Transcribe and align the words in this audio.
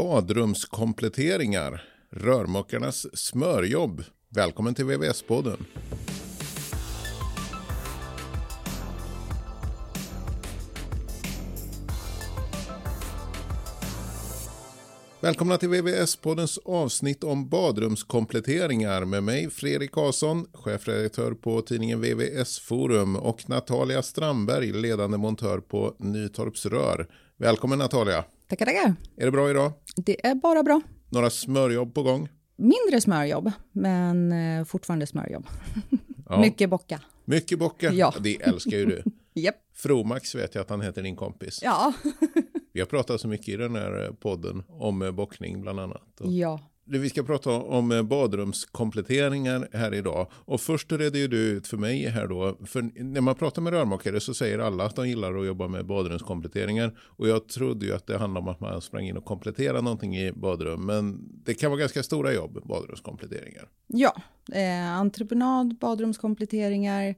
Badrumskompletteringar, 0.00 1.82
rörmokarnas 2.10 3.06
smörjobb. 3.18 4.04
Välkommen 4.28 4.74
till 4.74 4.84
VVS-podden. 4.84 5.64
Välkomna 15.20 15.56
till 15.56 15.68
VVS-poddens 15.68 16.58
avsnitt 16.64 17.24
om 17.24 17.48
badrumskompletteringar 17.48 19.04
med 19.04 19.22
mig 19.22 19.50
Fredrik 19.50 19.92
Karlsson, 19.92 20.46
chefredaktör 20.52 21.32
på 21.32 21.60
tidningen 21.60 22.00
VVS 22.00 22.58
Forum 22.58 23.16
och 23.16 23.48
Natalia 23.48 24.02
Strandberg, 24.02 24.72
ledande 24.72 25.18
montör 25.18 25.58
på 25.58 25.94
Nytorps 25.98 26.66
Rör. 26.66 27.06
Välkommen 27.36 27.78
Natalia! 27.78 28.24
Tackar, 28.50 28.66
tackar. 28.66 28.94
Är 29.16 29.24
det 29.24 29.30
bra 29.30 29.50
idag? 29.50 29.72
Det 29.96 30.26
är 30.26 30.34
bara 30.34 30.62
bra. 30.62 30.80
Några 31.08 31.30
smörjobb 31.30 31.94
på 31.94 32.02
gång? 32.02 32.28
Mindre 32.56 33.00
smörjobb, 33.00 33.52
men 33.72 34.32
eh, 34.32 34.64
fortfarande 34.64 35.06
smörjobb. 35.06 35.46
Ja. 36.28 36.40
Mycket 36.40 36.70
bocka. 36.70 37.00
Mycket 37.24 37.58
bocka? 37.58 37.92
Ja. 37.92 38.14
Det 38.20 38.42
älskar 38.42 38.76
ju 38.76 38.86
du. 38.86 39.02
yep. 39.40 39.54
Fromax 39.74 40.34
vet 40.34 40.54
jag 40.54 40.62
att 40.62 40.70
han 40.70 40.80
heter 40.80 41.02
din 41.02 41.16
kompis. 41.16 41.60
Ja. 41.62 41.92
Vi 42.72 42.80
har 42.80 42.86
pratat 42.86 43.20
så 43.20 43.28
mycket 43.28 43.48
i 43.48 43.56
den 43.56 43.74
här 43.74 44.12
podden 44.20 44.62
om 44.68 45.02
eh, 45.02 45.10
bockning 45.10 45.60
bland 45.60 45.80
annat. 45.80 46.20
Och... 46.20 46.32
Ja, 46.32 46.69
vi 46.98 47.10
ska 47.10 47.22
prata 47.22 47.50
om 47.50 47.92
eh, 47.92 48.02
badrumskompletteringar 48.02 49.68
här 49.72 49.94
idag. 49.94 50.26
Och 50.32 50.60
först 50.60 50.92
redde 50.92 51.18
ju 51.18 51.28
du 51.28 51.38
ut 51.38 51.66
för 51.66 51.76
mig 51.76 52.08
här 52.08 52.26
då. 52.26 52.56
För 52.66 52.90
när 53.02 53.20
man 53.20 53.34
pratar 53.34 53.62
med 53.62 53.72
rörmokare 53.72 54.20
så 54.20 54.34
säger 54.34 54.58
alla 54.58 54.84
att 54.84 54.96
de 54.96 55.08
gillar 55.08 55.34
att 55.34 55.46
jobba 55.46 55.68
med 55.68 55.86
badrumskompletteringar. 55.86 56.98
Och 57.00 57.28
jag 57.28 57.48
trodde 57.48 57.86
ju 57.86 57.94
att 57.94 58.06
det 58.06 58.18
handlade 58.18 58.46
om 58.46 58.48
att 58.48 58.60
man 58.60 58.80
sprang 58.80 59.06
in 59.06 59.16
och 59.16 59.24
kompletterade 59.24 59.80
någonting 59.80 60.16
i 60.16 60.32
badrum. 60.32 60.86
Men 60.86 61.18
det 61.44 61.54
kan 61.54 61.70
vara 61.70 61.80
ganska 61.80 62.02
stora 62.02 62.32
jobb, 62.32 62.62
badrumskompletteringar. 62.64 63.68
Ja, 63.86 64.22
eh, 64.52 64.92
entreprenad, 64.92 65.78
badrumskompletteringar. 65.78 67.14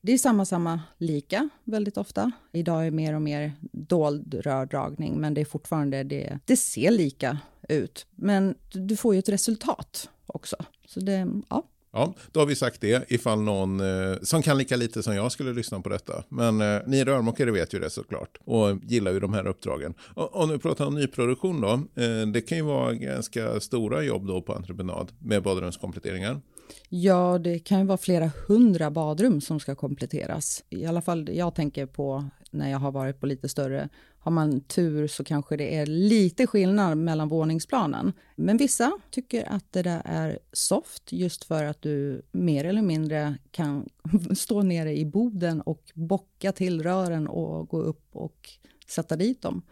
Det 0.00 0.12
är 0.12 0.18
samma, 0.18 0.44
samma, 0.44 0.80
lika 0.98 1.48
väldigt 1.64 1.96
ofta. 1.96 2.32
Idag 2.52 2.80
är 2.80 2.84
det 2.84 2.90
mer 2.90 3.14
och 3.14 3.22
mer 3.22 3.52
dold 3.72 4.34
rördragning, 4.34 5.20
men 5.20 5.34
det 5.34 5.40
är 5.40 5.44
fortfarande 5.44 6.02
det. 6.02 6.38
Det 6.44 6.56
ser 6.56 6.90
lika 6.90 7.38
ut. 7.68 8.06
Men 8.14 8.54
du 8.72 8.96
får 8.96 9.14
ju 9.14 9.18
ett 9.18 9.28
resultat 9.28 10.08
också. 10.26 10.56
Så 10.86 11.00
det, 11.00 11.26
ja. 11.48 11.64
Ja, 11.96 12.14
då 12.32 12.40
har 12.40 12.46
vi 12.46 12.56
sagt 12.56 12.80
det 12.80 13.12
ifall 13.12 13.40
någon 13.40 13.80
eh, 13.80 14.16
som 14.22 14.42
kan 14.42 14.58
lika 14.58 14.76
lite 14.76 15.02
som 15.02 15.14
jag 15.14 15.32
skulle 15.32 15.52
lyssna 15.52 15.80
på 15.80 15.88
detta. 15.88 16.24
Men 16.28 16.60
eh, 16.60 16.80
ni 16.86 17.04
rörmokare 17.04 17.50
vet 17.50 17.74
ju 17.74 17.78
det 17.78 17.90
såklart 17.90 18.38
och 18.44 18.78
gillar 18.82 19.12
ju 19.12 19.20
de 19.20 19.34
här 19.34 19.46
uppdragen. 19.46 19.94
Och, 20.14 20.34
och 20.34 20.48
nu 20.48 20.58
pratar 20.58 20.86
om 20.86 20.94
nyproduktion 20.94 21.60
då. 21.60 22.02
Eh, 22.02 22.26
det 22.26 22.40
kan 22.40 22.58
ju 22.58 22.64
vara 22.64 22.94
ganska 22.94 23.60
stora 23.60 24.02
jobb 24.02 24.26
då 24.26 24.42
på 24.42 24.54
entreprenad 24.54 25.12
med 25.18 25.42
badrumskompletteringar. 25.42 26.40
Ja, 26.88 27.38
det 27.38 27.58
kan 27.58 27.78
ju 27.78 27.86
vara 27.86 27.98
flera 27.98 28.30
hundra 28.48 28.90
badrum 28.90 29.40
som 29.40 29.60
ska 29.60 29.74
kompletteras. 29.74 30.64
I 30.68 30.86
alla 30.86 31.02
fall 31.02 31.28
jag 31.32 31.54
tänker 31.54 31.86
på 31.86 32.24
när 32.50 32.70
jag 32.70 32.78
har 32.78 32.92
varit 32.92 33.20
på 33.20 33.26
lite 33.26 33.48
större. 33.48 33.88
Har 34.18 34.32
man 34.32 34.60
tur 34.60 35.06
så 35.06 35.24
kanske 35.24 35.56
det 35.56 35.76
är 35.76 35.86
lite 35.86 36.46
skillnad 36.46 36.98
mellan 36.98 37.28
våningsplanen. 37.28 38.12
Men 38.36 38.56
vissa 38.56 38.92
tycker 39.10 39.52
att 39.52 39.72
det 39.72 39.82
där 39.82 40.02
är 40.04 40.38
soft 40.52 41.12
just 41.12 41.44
för 41.44 41.64
att 41.64 41.82
du 41.82 42.22
mer 42.32 42.64
eller 42.64 42.82
mindre 42.82 43.38
kan 43.50 43.88
stå 44.36 44.62
nere 44.62 44.96
i 44.96 45.04
boden 45.04 45.60
och 45.60 45.82
bocka 45.94 46.52
till 46.52 46.82
rören 46.82 47.28
och 47.28 47.68
gå 47.68 47.82
upp 47.82 48.08
och 48.12 48.50
sätta 48.86 49.16
dit 49.16 49.42
dem. 49.42 49.62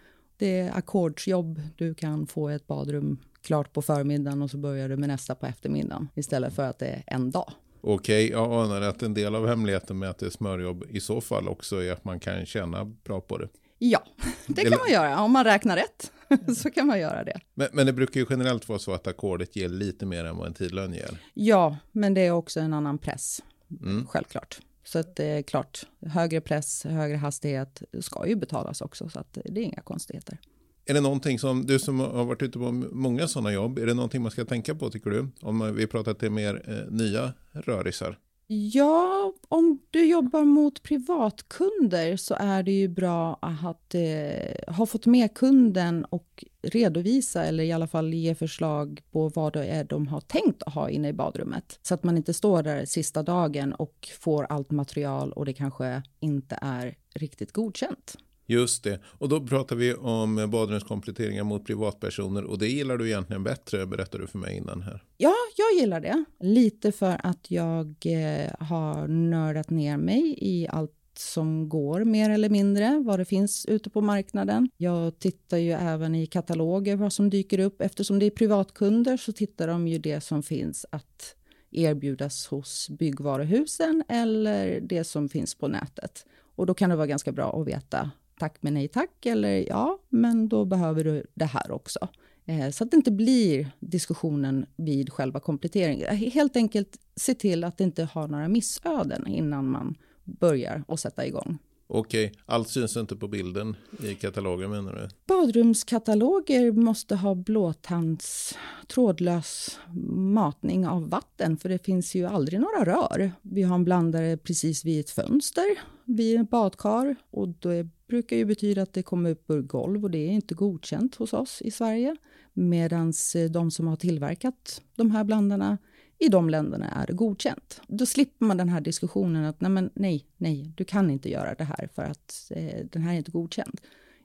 Det 0.43 0.59
är 0.59 0.77
ackordsjobb. 0.77 1.61
Du 1.77 1.95
kan 1.95 2.27
få 2.27 2.49
ett 2.49 2.67
badrum 2.67 3.19
klart 3.43 3.73
på 3.73 3.83
förmiddagen 3.83 4.43
och 4.43 4.51
så 4.51 4.59
börjar 4.59 4.89
du 4.89 4.97
med 4.97 5.09
nästa 5.09 5.35
på 5.35 5.47
eftermiddagen 5.47 6.09
istället 6.15 6.55
för 6.55 6.63
att 6.63 6.79
det 6.79 6.87
är 6.87 7.03
en 7.07 7.31
dag. 7.31 7.53
Okej, 7.81 8.31
jag 8.31 8.53
anar 8.53 8.81
att 8.81 9.03
en 9.03 9.15
del 9.15 9.35
av 9.35 9.49
hemligheten 9.49 9.99
med 9.99 10.11
att 10.11 10.19
det 10.19 10.27
är 10.27 10.31
smörjobb 10.31 10.85
i 10.91 11.01
så 11.01 11.21
fall 11.21 11.49
också 11.49 11.83
är 11.83 11.93
att 11.93 12.05
man 12.05 12.21
kan 12.21 12.47
tjäna 12.47 12.85
bra 12.85 13.21
på 13.21 13.39
det. 13.39 13.49
Ja, 13.79 14.05
det 14.47 14.63
kan 14.63 14.79
man 14.79 14.91
göra. 14.91 15.21
Om 15.21 15.33
man 15.33 15.45
räknar 15.45 15.77
rätt 15.77 16.13
så 16.57 16.71
kan 16.71 16.87
man 16.87 17.01
göra 17.01 17.25
det. 17.25 17.41
Men, 17.55 17.69
men 17.73 17.87
det 17.87 17.93
brukar 17.93 18.21
ju 18.21 18.27
generellt 18.31 18.69
vara 18.69 18.79
så 18.79 18.93
att 18.93 19.07
ackordet 19.07 19.57
ger 19.57 19.69
lite 19.69 20.07
mer 20.07 20.25
än 20.25 20.37
vad 20.37 20.47
en 20.47 20.55
tidlön 20.55 20.93
ger. 20.93 21.19
Ja, 21.35 21.77
men 21.93 22.15
det 22.15 22.21
är 22.21 22.31
också 22.31 22.61
en 22.61 22.73
annan 22.73 22.99
press, 22.99 23.43
mm. 23.83 24.07
självklart. 24.07 24.61
Så 24.85 24.99
att 24.99 25.17
det 25.17 25.25
är 25.25 25.43
klart, 25.43 25.87
högre 26.07 26.41
press, 26.41 26.85
högre 26.85 27.17
hastighet 27.17 27.83
ska 28.01 28.27
ju 28.27 28.37
betalas 28.37 28.81
också, 28.81 29.09
så 29.09 29.19
att 29.19 29.39
det 29.45 29.61
är 29.61 29.65
inga 29.65 29.81
konstigheter. 29.81 30.39
Är 30.85 30.95
det 30.95 31.01
någonting 31.01 31.39
som, 31.39 31.67
du 31.67 31.79
som 31.79 32.01
har 32.01 32.25
varit 32.25 32.43
ute 32.43 32.59
på 32.59 32.73
många 32.73 33.29
sådana 33.29 33.53
jobb, 33.53 33.79
är 33.79 33.87
det 33.87 33.95
någonting 33.95 34.23
man 34.23 34.31
ska 34.31 34.45
tänka 34.45 34.75
på 34.75 34.91
tycker 34.91 35.11
du? 35.11 35.29
Om 35.41 35.75
vi 35.75 35.87
pratar 35.87 36.15
till 36.15 36.31
mer 36.31 36.63
eh, 36.69 36.93
nya 36.93 37.33
rörisar. 37.53 38.19
Ja, 38.55 39.33
om 39.49 39.79
du 39.91 40.05
jobbar 40.07 40.45
mot 40.45 40.83
privatkunder 40.83 42.17
så 42.17 42.35
är 42.39 42.63
det 42.63 42.73
ju 42.73 42.89
bra 42.89 43.39
att 43.43 43.95
eh, 43.95 44.75
ha 44.75 44.87
fått 44.87 45.07
med 45.07 45.35
kunden 45.35 46.05
och 46.05 46.45
redovisa 46.63 47.45
eller 47.45 47.65
i 47.65 47.73
alla 47.73 47.87
fall 47.87 48.15
ge 48.15 48.35
förslag 48.35 49.03
på 49.13 49.29
vad 49.29 49.53
det 49.53 49.67
är 49.67 49.85
de 49.85 50.07
har 50.07 50.21
tänkt 50.21 50.63
att 50.63 50.75
ha 50.75 50.91
inne 50.91 51.09
i 51.09 51.13
badrummet. 51.13 51.79
Så 51.83 51.95
att 51.95 52.05
man 52.05 52.17
inte 52.17 52.35
står 52.35 52.63
där 52.63 52.85
sista 52.85 53.23
dagen 53.23 53.73
och 53.73 54.09
får 54.21 54.45
allt 54.45 54.71
material 54.71 55.33
och 55.33 55.47
det 55.47 55.53
kanske 55.53 56.03
inte 56.21 56.59
är 56.63 56.95
riktigt 57.15 57.53
godkänt. 57.53 58.17
Just 58.47 58.85
det, 58.85 59.01
och 59.05 59.29
då 59.29 59.47
pratar 59.47 59.77
vi 59.77 59.95
om 59.95 60.51
badrumskompletteringar 60.51 61.45
mot 61.45 61.67
privatpersoner 61.67 62.45
och 62.45 62.59
det 62.59 62.69
gillar 62.69 62.97
du 62.97 63.07
egentligen 63.07 63.45
bättre, 63.45 63.87
berättar 63.87 64.19
du 64.19 64.27
för 64.27 64.39
mig 64.39 64.57
innan 64.57 64.83
här. 64.83 65.05
Ja, 65.17 65.35
jag 65.73 65.81
gillar 65.81 66.01
det. 66.01 66.25
Lite 66.41 66.93
för 66.93 67.21
att 67.27 67.51
jag 67.51 67.95
eh, 68.05 68.51
har 68.59 69.09
nördat 69.09 69.71
ner 69.71 69.97
mig 69.97 70.35
i 70.39 70.69
allt 70.69 70.99
som 71.17 71.69
går 71.69 72.05
mer 72.05 72.31
eller 72.31 72.49
mindre, 72.49 73.03
vad 73.05 73.19
det 73.19 73.25
finns 73.25 73.67
ute 73.67 73.91
på 73.91 74.01
marknaden. 74.01 74.69
Jag 74.77 75.19
tittar 75.19 75.57
ju 75.57 75.73
även 75.73 76.15
i 76.15 76.27
kataloger 76.27 76.97
vad 76.97 77.13
som 77.13 77.31
dyker 77.31 77.59
upp. 77.59 77.83
Eftersom 77.83 78.19
det 78.19 78.27
är 78.27 78.31
privatkunder 78.31 79.17
så 79.17 79.33
tittar 79.33 79.69
de 79.69 79.89
ju 79.89 79.99
det 79.99 80.21
som 80.21 80.43
finns 80.43 80.87
att 80.91 81.37
erbjudas 81.71 82.47
hos 82.47 82.89
byggvaruhusen 82.91 84.05
eller 84.09 84.81
det 84.81 85.05
som 85.05 85.29
finns 85.29 85.55
på 85.55 85.69
nätet. 85.69 86.27
Och 86.55 86.67
då 86.67 86.75
kan 86.75 86.91
det 86.91 86.97
vara 86.97 87.07
ganska 87.07 87.33
bra 87.33 87.61
att 87.61 87.69
veta 87.69 88.11
tack 88.43 88.57
men 88.61 88.75
nej 88.75 88.89
tack 88.89 89.27
eller 89.27 89.69
ja, 89.69 89.99
men 90.09 90.49
då 90.49 90.65
behöver 90.65 91.05
du 91.05 91.27
det 91.35 91.45
här 91.45 91.71
också. 91.71 92.09
Eh, 92.53 92.71
så 92.71 92.85
att 92.85 92.91
det 92.91 92.97
inte 92.97 93.11
blir 93.11 93.71
diskussionen 93.81 94.67
vid 94.77 95.13
själva 95.13 95.41
kompletteringen. 95.41 96.17
Helt 96.17 96.57
enkelt 96.57 96.99
se 97.17 97.35
till 97.35 97.65
att 97.65 97.79
det 97.79 97.85
inte 97.85 98.05
har 98.05 98.29
några 98.29 98.49
missöden 98.49 99.27
innan 99.27 99.71
man 99.71 99.95
börjar 100.25 100.85
och 100.89 101.01
sätta 101.01 101.27
igång. 101.27 101.59
Okej, 101.87 102.33
allt 102.47 102.69
syns 102.69 102.97
inte 102.97 103.17
på 103.17 103.29
bilden 103.29 103.77
i 104.03 104.15
katalogen 104.15 104.71
menar 104.71 104.93
du? 104.93 105.09
Badrumskataloger 105.27 106.73
måste 106.73 107.17
ha 107.17 107.35
blåtands 107.35 108.59
trådlös 108.87 109.79
matning 110.15 110.87
av 110.87 111.09
vatten 111.11 111.57
för 111.57 111.69
det 111.69 111.85
finns 111.85 112.15
ju 112.15 112.27
aldrig 112.27 112.61
några 112.61 112.85
rör. 112.85 113.33
Vi 113.43 113.63
har 113.63 113.75
en 113.75 113.85
blandare 113.85 114.37
precis 114.37 114.85
vid 114.85 115.01
ett 115.01 115.11
fönster 115.11 115.79
vid 116.05 116.41
ett 116.41 116.51
badkar 116.51 117.17
och 117.31 117.49
det 117.49 117.89
brukar 118.07 118.37
ju 118.37 118.45
betyda 118.45 118.83
att 118.83 118.93
det 118.93 119.03
kommer 119.03 119.31
upp 119.31 119.51
ur 119.51 119.63
golv 119.63 120.05
och 120.05 120.11
det 120.11 120.19
är 120.19 120.31
inte 120.31 120.55
godkänt 120.55 121.15
hos 121.15 121.33
oss 121.33 121.63
i 121.63 121.71
Sverige. 121.71 122.17
Medan 122.53 123.13
eh, 123.35 123.51
de 123.51 123.71
som 123.71 123.87
har 123.87 123.97
tillverkat 123.97 124.83
de 124.97 125.11
här 125.11 125.25
blandarna 125.25 125.79
i 126.19 126.29
de 126.29 126.51
länderna 126.51 126.89
är 126.91 127.07
det 127.07 127.13
godkänt. 127.13 127.81
Då 127.89 128.07
slipper 128.07 128.47
man 128.47 128.57
den 128.57 128.69
här 128.69 128.81
diskussionen 128.81 129.45
att 129.45 129.61
nej, 129.61 129.71
men 129.71 129.91
nej, 129.95 130.27
nej, 130.37 130.73
du 130.77 130.85
kan 130.85 131.11
inte 131.11 131.31
göra 131.31 131.55
det 131.55 131.65
här 131.65 131.89
för 131.95 132.03
att 132.03 132.53
eh, 132.55 132.87
den 132.93 133.03
här 133.03 133.13
är 133.13 133.17
inte 133.17 133.31
godkänd. 133.31 133.81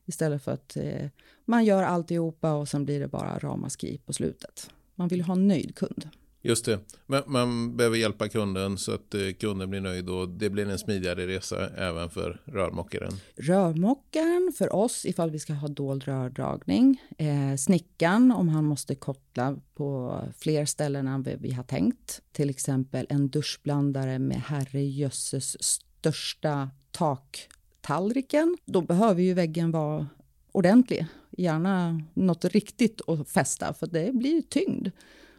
Istället 0.05 0.43
för 0.43 0.51
att 0.51 0.77
eh, 0.77 1.09
man 1.45 1.66
gör 1.66 1.83
alltihopa 1.83 2.53
och 2.53 2.69
sen 2.69 2.85
blir 2.85 2.99
det 2.99 3.07
bara 3.07 3.39
ramaskri 3.39 3.97
på 4.05 4.13
slutet. 4.13 4.69
Man 4.96 5.07
vill 5.07 5.22
ha 5.22 5.34
en 5.34 5.47
nöjd 5.47 5.75
kund. 5.75 6.09
Just 6.41 6.66
det, 6.66 6.79
men 7.05 7.23
man 7.28 7.78
behöver 7.78 7.97
hjälpa 7.97 8.29
kunden 8.29 8.78
så 8.78 8.91
att 8.93 9.13
eh, 9.13 9.34
kunden 9.39 9.69
blir 9.69 9.81
nöjd 9.81 10.09
och 10.09 10.29
det 10.29 10.49
blir 10.49 10.69
en 10.69 10.79
smidigare 10.79 11.28
resa 11.28 11.69
även 11.69 12.09
för 12.09 12.41
rörmokaren. 12.45 13.13
Rörmokaren 13.35 14.53
för 14.57 14.75
oss 14.75 15.05
ifall 15.05 15.31
vi 15.31 15.39
ska 15.39 15.53
ha 15.53 15.67
dold 15.67 16.03
rördragning. 16.03 17.01
Eh, 17.17 17.55
snickaren 17.57 18.31
om 18.31 18.49
han 18.49 18.66
måste 18.66 18.95
koppla 18.95 19.59
på 19.73 20.22
fler 20.37 20.66
ställen 20.66 21.07
än 21.07 21.23
vi 21.23 21.51
har 21.51 21.63
tänkt. 21.63 22.22
Till 22.31 22.49
exempel 22.49 23.07
en 23.09 23.29
duschblandare 23.29 24.19
med 24.19 24.41
herrejösses 24.41 25.63
största 25.63 26.69
taktallriken. 26.91 28.57
Då 28.66 28.81
behöver 28.81 29.22
ju 29.22 29.33
väggen 29.33 29.72
vara 29.72 30.07
ordentlig. 30.51 31.05
Gärna 31.37 32.01
något 32.13 32.45
riktigt 32.45 33.01
att 33.09 33.29
fästa 33.29 33.73
för 33.73 33.87
det 33.87 34.13
blir 34.13 34.41
tyngd. 34.41 34.87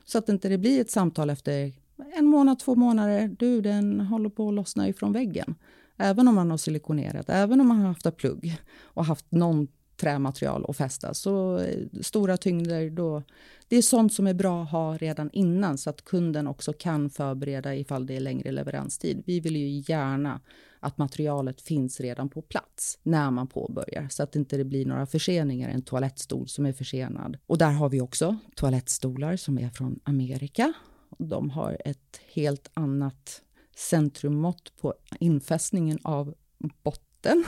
Så 0.09 0.19
att 0.19 0.29
inte 0.29 0.49
det 0.49 0.59
blir 0.59 0.81
ett 0.81 0.91
samtal 0.91 1.31
efter 1.31 1.73
en 2.17 2.27
månad, 2.27 2.59
två 2.59 2.75
månader. 2.75 3.37
Du, 3.39 3.61
den 3.61 4.01
håller 4.01 4.31
på 4.31 4.49
att 4.49 4.55
lossna 4.55 4.89
ifrån 4.89 5.13
väggen. 5.13 5.55
Även 5.97 6.29
om 6.29 6.35
man 6.35 6.51
har 6.51 6.59
silikonerat, 6.59 7.29
även 7.29 7.61
om 7.61 7.69
man 7.69 7.79
har 7.79 7.89
haft 7.89 8.17
plugg 8.17 8.57
och 8.81 9.05
haft 9.05 9.33
någon 9.33 9.69
trämaterial 10.01 10.65
och 10.65 10.77
fästa. 10.77 11.15
Så 11.15 11.59
eh, 11.59 11.87
stora 12.01 12.37
tyngder, 12.37 12.91
då, 12.91 13.23
det 13.69 13.77
är 13.77 13.83
sånt 13.83 14.13
som 14.13 14.27
är 14.27 14.35
bra 14.35 14.63
att 14.63 14.71
ha 14.71 14.97
redan 14.97 15.31
innan 15.33 15.79
så 15.79 15.91
att 15.91 16.05
kunden 16.05 16.47
också 16.47 16.73
kan 16.73 17.11
förbereda 17.11 17.75
ifall 17.75 18.07
det 18.07 18.17
är 18.17 18.21
längre 18.21 18.53
leveranstid. 18.53 19.23
Vi 19.27 19.41
vill 19.41 19.57
ju 19.57 19.83
gärna 19.93 20.41
att 20.81 20.99
materialet 20.99 21.61
finns 21.61 22.01
redan 22.01 22.29
på 22.29 22.43
plats 22.43 22.99
när 23.03 23.31
man 23.31 23.47
påbörjar 23.47 24.09
så 24.11 24.23
att 24.23 24.33
det 24.33 24.39
inte 24.39 24.65
blir 24.65 24.87
några 24.87 25.07
förseningar. 25.07 25.69
En 25.69 25.83
toalettstol 25.83 26.49
som 26.49 26.67
är 26.67 26.73
försenad. 26.73 27.39
Och 27.47 27.59
där 27.59 27.71
har 27.71 27.89
vi 27.89 28.01
också 28.01 28.37
toalettstolar 28.55 29.37
som 29.37 29.59
är 29.59 29.71
från 29.71 30.01
Amerika. 30.05 30.73
De 31.19 31.51
har 31.51 31.77
ett 31.85 32.21
helt 32.33 32.71
annat 32.75 33.43
centrummått 33.77 34.73
på 34.81 34.95
infästningen 35.21 35.99
av 36.03 36.35
botten. 36.83 37.45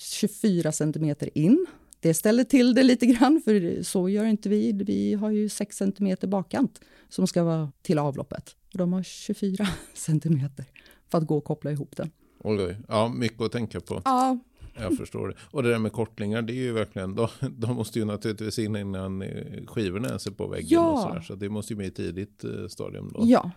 24 0.00 0.72
centimeter 0.72 1.38
in. 1.38 1.66
Det 2.00 2.14
ställer 2.14 2.44
till 2.44 2.74
det 2.74 2.82
lite 2.82 3.06
grann, 3.06 3.42
för 3.44 3.82
så 3.82 4.08
gör 4.08 4.24
inte 4.24 4.48
vi. 4.48 4.72
Vi 4.72 5.14
har 5.14 5.30
ju 5.30 5.48
6 5.48 5.76
centimeter 5.76 6.28
bakkant 6.28 6.80
som 7.08 7.26
ska 7.26 7.42
vara 7.42 7.72
till 7.82 7.98
avloppet. 7.98 8.56
De 8.72 8.92
har 8.92 9.02
24 9.02 9.68
centimeter 9.94 10.64
för 11.08 11.18
att 11.18 11.26
gå 11.26 11.36
och 11.36 11.44
koppla 11.44 11.70
ihop 11.70 11.96
den. 11.96 12.10
Oj. 12.38 12.76
Ja, 12.88 13.08
mycket 13.08 13.40
att 13.40 13.52
tänka 13.52 13.80
på. 13.80 14.02
Ja. 14.04 14.38
Jag 14.74 14.96
förstår 14.96 15.28
det. 15.28 15.34
Och 15.50 15.62
det 15.62 15.70
där 15.70 15.78
med 15.78 15.92
kortlingar, 15.92 16.42
det 16.42 16.52
är 16.52 16.62
ju 16.62 16.72
verkligen, 16.72 17.14
de, 17.14 17.28
de 17.40 17.76
måste 17.76 17.98
ju 17.98 18.04
naturligtvis 18.04 18.58
in 18.58 18.76
innan 18.76 19.24
skivorna 19.66 20.08
ens 20.08 20.26
är 20.26 20.30
på 20.30 20.46
väggen 20.46 20.68
ja. 20.70 20.92
och 20.92 20.98
sådär. 21.00 21.20
Så 21.20 21.34
det 21.34 21.48
måste 21.48 21.72
ju 21.72 21.76
bli 21.76 21.86
ett 21.86 21.96
tidigt 21.96 22.44
eh, 22.44 22.66
stadium 22.68 23.12
då. 23.14 23.22
Ja. 23.24 23.50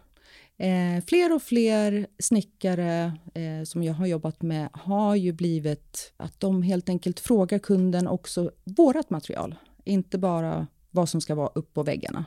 Eh, 0.57 1.03
fler 1.07 1.35
och 1.35 1.41
fler 1.41 2.07
snickare 2.19 3.17
eh, 3.33 3.63
som 3.63 3.83
jag 3.83 3.93
har 3.93 4.05
jobbat 4.05 4.41
med 4.41 4.69
har 4.73 5.15
ju 5.15 5.31
blivit 5.31 6.13
att 6.17 6.39
de 6.39 6.61
helt 6.61 6.89
enkelt 6.89 7.19
frågar 7.19 7.59
kunden 7.59 8.07
också 8.07 8.51
vårat 8.63 9.09
material. 9.09 9.55
Inte 9.83 10.17
bara 10.17 10.67
vad 10.91 11.09
som 11.09 11.21
ska 11.21 11.35
vara 11.35 11.51
upp 11.55 11.73
på 11.73 11.83
väggarna. 11.83 12.25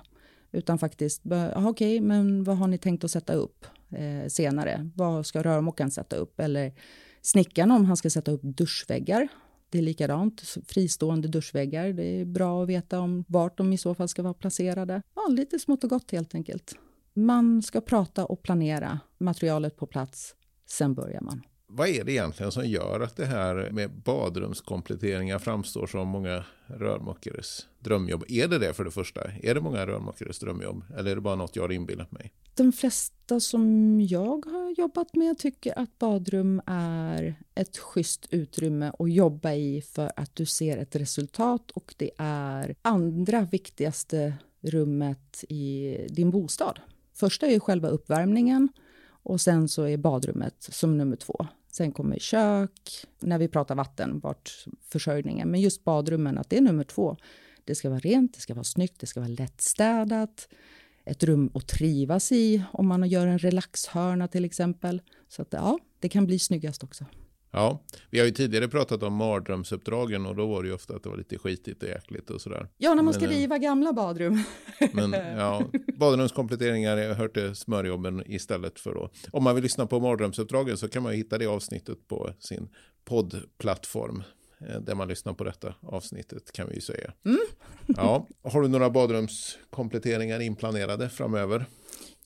Utan 0.52 0.78
faktiskt, 0.78 1.22
okej, 1.26 1.66
okay, 1.66 2.00
men 2.00 2.44
vad 2.44 2.58
har 2.58 2.66
ni 2.68 2.78
tänkt 2.78 3.04
att 3.04 3.10
sätta 3.10 3.32
upp? 3.32 3.66
eh, 3.90 4.28
senare. 4.28 4.90
Vad 4.94 5.26
ska 5.26 5.42
rörmokaren 5.42 5.90
sätta 5.90 6.16
upp? 6.16 6.40
Eller 6.40 6.72
snickaren 7.22 7.70
om 7.70 7.84
han 7.84 7.96
ska 7.96 8.10
sätta 8.10 8.30
upp 8.30 8.40
duschväggar. 8.42 9.28
Det 9.70 9.78
är 9.78 9.82
likadant, 9.82 10.40
fristående 10.66 11.28
duschväggar. 11.28 11.92
Det 11.92 12.20
är 12.20 12.24
bra 12.24 12.62
att 12.62 12.68
veta 12.68 13.00
om 13.00 13.24
vart 13.28 13.58
de 13.58 13.72
i 13.72 13.78
så 13.78 13.94
fall 13.94 14.08
ska 14.08 14.22
vara 14.22 14.34
placerade. 14.34 15.02
Ja, 15.14 15.26
lite 15.30 15.58
smått 15.58 15.84
och 15.84 15.90
gott 15.90 16.10
helt 16.10 16.34
enkelt. 16.34 16.74
Man 17.18 17.62
ska 17.62 17.80
prata 17.80 18.24
och 18.24 18.42
planera 18.42 19.00
materialet 19.18 19.76
på 19.76 19.86
plats, 19.86 20.34
sen 20.66 20.94
börjar 20.94 21.20
man. 21.20 21.42
Vad 21.66 21.88
är 21.88 22.04
det 22.04 22.12
egentligen 22.12 22.52
som 22.52 22.66
gör 22.66 23.00
att 23.00 23.16
det 23.16 23.26
här 23.26 23.70
med 23.70 23.90
badrumskompletteringar 23.90 25.38
framstår 25.38 25.86
som 25.86 26.08
många 26.08 26.44
rörmokares 26.66 27.66
drömjobb? 27.78 28.24
Är 28.28 28.48
det 28.48 28.58
det 28.58 28.74
för 28.74 28.84
det 28.84 28.90
första? 28.90 29.20
Är 29.42 29.54
det 29.54 29.60
många 29.60 29.86
rörmokares 29.86 30.38
drömjobb? 30.38 30.84
Eller 30.98 31.10
är 31.10 31.14
det 31.14 31.20
bara 31.20 31.34
något 31.34 31.56
jag 31.56 31.62
har 31.62 31.72
inbillat 31.72 32.12
mig? 32.12 32.32
De 32.54 32.72
flesta 32.72 33.40
som 33.40 34.00
jag 34.00 34.46
har 34.46 34.74
jobbat 34.78 35.14
med 35.14 35.38
tycker 35.38 35.78
att 35.78 35.98
badrum 35.98 36.62
är 36.66 37.34
ett 37.54 37.76
schysst 37.78 38.26
utrymme 38.30 38.92
att 38.98 39.12
jobba 39.12 39.52
i 39.52 39.82
för 39.82 40.12
att 40.16 40.36
du 40.36 40.46
ser 40.46 40.76
ett 40.76 40.96
resultat 40.96 41.70
och 41.70 41.94
det 41.96 42.10
är 42.18 42.74
andra 42.82 43.40
viktigaste 43.40 44.34
rummet 44.60 45.44
i 45.48 45.96
din 46.10 46.30
bostad. 46.30 46.80
Första 47.16 47.46
är 47.46 47.58
själva 47.58 47.88
uppvärmningen 47.88 48.68
och 49.22 49.40
sen 49.40 49.68
så 49.68 49.82
är 49.82 49.96
badrummet 49.96 50.54
som 50.58 50.98
nummer 50.98 51.16
två. 51.16 51.46
Sen 51.72 51.92
kommer 51.92 52.18
kök, 52.18 53.06
när 53.20 53.38
vi 53.38 53.48
pratar 53.48 53.74
vatten, 53.74 54.20
vart 54.20 54.66
försörjningen. 54.80 55.50
Men 55.50 55.60
just 55.60 55.84
badrummen, 55.84 56.38
att 56.38 56.50
det 56.50 56.56
är 56.56 56.60
nummer 56.60 56.84
två. 56.84 57.16
Det 57.64 57.74
ska 57.74 57.88
vara 57.88 57.98
rent, 57.98 58.34
det 58.34 58.40
ska 58.40 58.54
vara 58.54 58.64
snyggt, 58.64 59.00
det 59.00 59.06
ska 59.06 59.20
vara 59.20 59.28
lättstädat. 59.28 60.48
Ett 61.04 61.22
rum 61.22 61.50
att 61.54 61.68
trivas 61.68 62.32
i 62.32 62.62
om 62.72 62.86
man 62.86 63.08
gör 63.08 63.26
en 63.26 63.38
relaxhörna 63.38 64.28
till 64.28 64.44
exempel. 64.44 65.02
Så 65.28 65.42
att 65.42 65.52
ja, 65.52 65.78
det 66.00 66.08
kan 66.08 66.26
bli 66.26 66.38
snyggast 66.38 66.84
också. 66.84 67.04
Ja, 67.56 67.80
vi 68.10 68.18
har 68.18 68.26
ju 68.26 68.32
tidigare 68.32 68.68
pratat 68.68 69.02
om 69.02 69.14
mardrömsuppdragen 69.14 70.26
och 70.26 70.36
då 70.36 70.46
var 70.46 70.62
det 70.62 70.68
ju 70.68 70.74
ofta 70.74 70.96
att 70.96 71.02
det 71.02 71.08
var 71.08 71.16
lite 71.16 71.38
skitigt 71.38 71.82
och 71.82 71.88
äckligt 71.88 72.30
och 72.30 72.40
sådär. 72.40 72.68
Ja, 72.76 72.94
när 72.94 73.02
man 73.02 73.14
ska 73.14 73.22
men, 73.22 73.30
eh, 73.30 73.36
riva 73.36 73.58
gamla 73.58 73.92
badrum. 73.92 74.42
Men 74.92 75.12
ja, 75.36 75.62
badrumskompletteringar, 75.96 76.96
jag 76.96 77.08
har 77.08 77.14
hört 77.14 77.34
det 77.34 77.54
smörjobben 77.54 78.22
istället 78.26 78.80
för 78.80 78.94
då. 78.94 79.10
Om 79.30 79.44
man 79.44 79.54
vill 79.54 79.62
lyssna 79.62 79.86
på 79.86 80.00
mardrömsuppdragen 80.00 80.76
så 80.76 80.88
kan 80.88 81.02
man 81.02 81.12
hitta 81.12 81.38
det 81.38 81.46
avsnittet 81.46 82.08
på 82.08 82.30
sin 82.38 82.68
poddplattform 83.04 84.22
eh, 84.60 84.80
där 84.80 84.94
man 84.94 85.08
lyssnar 85.08 85.32
på 85.32 85.44
detta 85.44 85.74
avsnittet 85.82 86.52
kan 86.52 86.68
vi 86.68 86.74
ju 86.74 86.80
säga. 86.80 87.12
Mm. 87.24 87.40
Ja, 87.86 88.26
har 88.42 88.62
du 88.62 88.68
några 88.68 88.90
badrumskompletteringar 88.90 90.40
inplanerade 90.40 91.08
framöver? 91.08 91.66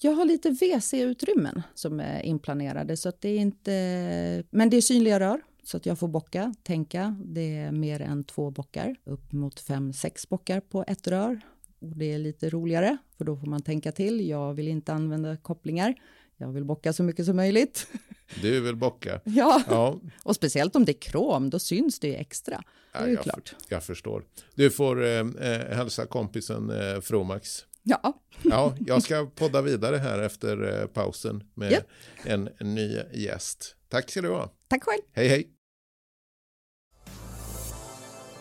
Jag 0.02 0.12
har 0.12 0.25
lite 0.25 0.50
WC-utrymmen 0.50 1.62
som 1.75 2.00
är 2.00 2.23
inplanerade, 2.23 2.97
så 2.97 3.08
att 3.08 3.20
det 3.20 3.29
är 3.29 3.38
inte... 3.38 4.44
Men 4.50 4.70
det 4.70 4.76
är 4.76 4.81
synliga 4.81 5.20
rör, 5.20 5.41
så 5.62 5.76
att 5.76 5.87
jag 5.87 5.99
får 5.99 6.08
bocka, 6.08 6.55
tänka. 6.62 7.17
Det 7.25 7.56
är 7.56 7.73
mer 7.73 8.00
än 8.00 8.25
två 8.25 8.50
bockar, 8.50 8.97
upp 9.05 9.32
mot 9.32 9.61
fem, 9.61 9.93
sex 9.93 10.29
bockar 10.29 10.61
på 10.61 10.85
ett 10.87 11.06
rör. 11.06 11.41
Och 11.81 11.97
det 11.97 12.12
är 12.12 12.19
lite 12.19 12.50
roligare, 12.50 12.97
för 13.19 13.25
då 13.25 13.37
får 13.37 13.47
man 13.47 13.62
tänka 13.62 13.93
till. 13.93 14.29
Jag 14.29 14.55
vill 14.55 14.69
inte 14.69 14.93
använda 14.93 15.37
kopplingar. 15.37 15.94
Jag 16.37 16.52
vill 16.52 16.64
bocka 16.64 16.93
så 16.93 17.02
mycket 17.02 17.26
som 17.26 17.37
möjligt. 17.37 17.87
Du 18.43 18.61
vill 18.61 18.76
bocka? 18.76 19.20
ja. 19.25 19.62
ja, 19.69 20.00
och 20.23 20.37
speciellt 20.37 20.76
om 20.76 20.85
det 20.85 20.93
är 20.93 21.00
krom, 21.00 21.50
då 21.50 21.58
syns 21.58 22.00
det 22.00 22.17
extra. 22.17 22.62
Det 22.93 22.99
är 22.99 23.06
ja, 23.06 23.12
jag, 23.12 23.23
klart. 23.23 23.55
Jag 23.69 23.85
förstår. 23.85 24.25
Du 24.55 24.70
får 24.70 25.05
eh, 25.05 25.11
eh 25.11 25.76
hälsa 25.76 26.06
kompisen 26.06 26.70
eh, 26.70 27.00
Fromax 27.00 27.67
Ja. 27.82 28.22
ja, 28.42 28.74
jag 28.86 29.02
ska 29.02 29.26
podda 29.26 29.62
vidare 29.62 29.96
här 29.96 30.18
efter 30.18 30.80
eh, 30.80 30.86
pausen 30.86 31.44
med 31.54 31.72
yep. 31.72 31.84
en, 32.24 32.48
en 32.58 32.74
ny 32.74 32.98
gäst. 33.12 33.76
Tack 33.88 34.10
ska 34.10 34.22
du 34.22 34.28
ha. 34.28 34.52
Tack 34.68 34.84
själv. 34.84 35.02
Hej, 35.12 35.28
hej. 35.28 35.50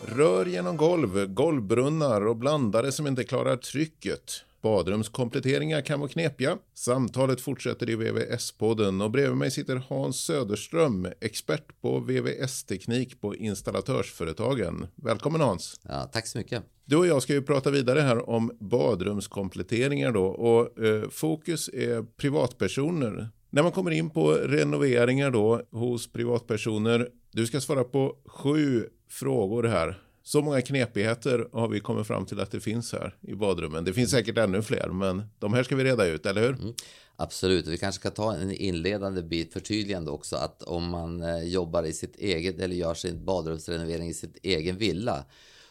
Rör 0.06 0.46
genom 0.46 0.76
golv, 0.76 1.26
golvbrunnar 1.26 2.26
och 2.26 2.36
blandare 2.36 2.92
som 2.92 3.06
inte 3.06 3.24
klarar 3.24 3.56
trycket. 3.56 4.44
Badrumskompletteringar 4.62 5.80
kan 5.80 6.00
vara 6.00 6.10
knepiga. 6.10 6.58
Samtalet 6.74 7.40
fortsätter 7.40 7.90
i 7.90 7.96
VVS-podden 7.96 9.04
och 9.04 9.10
bredvid 9.10 9.36
mig 9.36 9.50
sitter 9.50 9.82
Hans 9.88 10.24
Söderström, 10.24 11.08
expert 11.20 11.80
på 11.80 12.00
VVS-teknik 12.00 13.20
på 13.20 13.36
installatörsföretagen. 13.36 14.86
Välkommen 14.94 15.40
Hans! 15.40 15.80
Ja, 15.82 16.10
tack 16.12 16.26
så 16.26 16.38
mycket! 16.38 16.62
Du 16.84 16.96
och 16.96 17.06
jag 17.06 17.22
ska 17.22 17.32
ju 17.32 17.42
prata 17.42 17.70
vidare 17.70 18.00
här 18.00 18.30
om 18.30 18.56
badrumskompletteringar 18.60 20.12
då 20.12 20.24
och 20.24 20.84
eh, 20.84 21.08
fokus 21.10 21.68
är 21.68 22.02
privatpersoner. 22.02 23.28
När 23.50 23.62
man 23.62 23.72
kommer 23.72 23.90
in 23.90 24.10
på 24.10 24.32
renoveringar 24.32 25.30
då 25.30 25.62
hos 25.70 26.12
privatpersoner, 26.12 27.08
du 27.32 27.46
ska 27.46 27.60
svara 27.60 27.84
på 27.84 28.16
sju 28.26 28.84
frågor 29.08 29.62
här 29.62 29.98
så 30.22 30.42
många 30.42 30.62
knepigheter 30.62 31.48
har 31.52 31.68
vi 31.68 31.80
kommit 31.80 32.06
fram 32.06 32.26
till 32.26 32.40
att 32.40 32.50
det 32.50 32.60
finns 32.60 32.92
här 32.92 33.14
i 33.20 33.34
badrummen. 33.34 33.84
Det 33.84 33.92
finns 33.92 34.10
säkert 34.10 34.38
ännu 34.38 34.62
fler, 34.62 34.88
men 34.88 35.22
de 35.38 35.54
här 35.54 35.62
ska 35.62 35.76
vi 35.76 35.84
reda 35.84 36.06
ut, 36.06 36.26
eller 36.26 36.40
hur? 36.42 36.52
Mm, 36.52 36.74
absolut, 37.16 37.66
vi 37.66 37.78
kanske 37.78 38.00
ska 38.00 38.10
ta 38.10 38.34
en 38.34 38.50
inledande 38.50 39.22
bit 39.22 39.52
förtydligande 39.52 40.10
också 40.10 40.36
att 40.36 40.62
om 40.62 40.90
man 40.90 41.22
eh, 41.22 41.42
jobbar 41.42 41.82
i 41.82 41.92
sitt 41.92 42.16
eget 42.16 42.60
eller 42.60 42.76
gör 42.76 42.94
sin 42.94 43.24
badrumsrenovering 43.24 44.08
i 44.08 44.14
sitt 44.14 44.36
egen 44.42 44.76
villa 44.76 45.24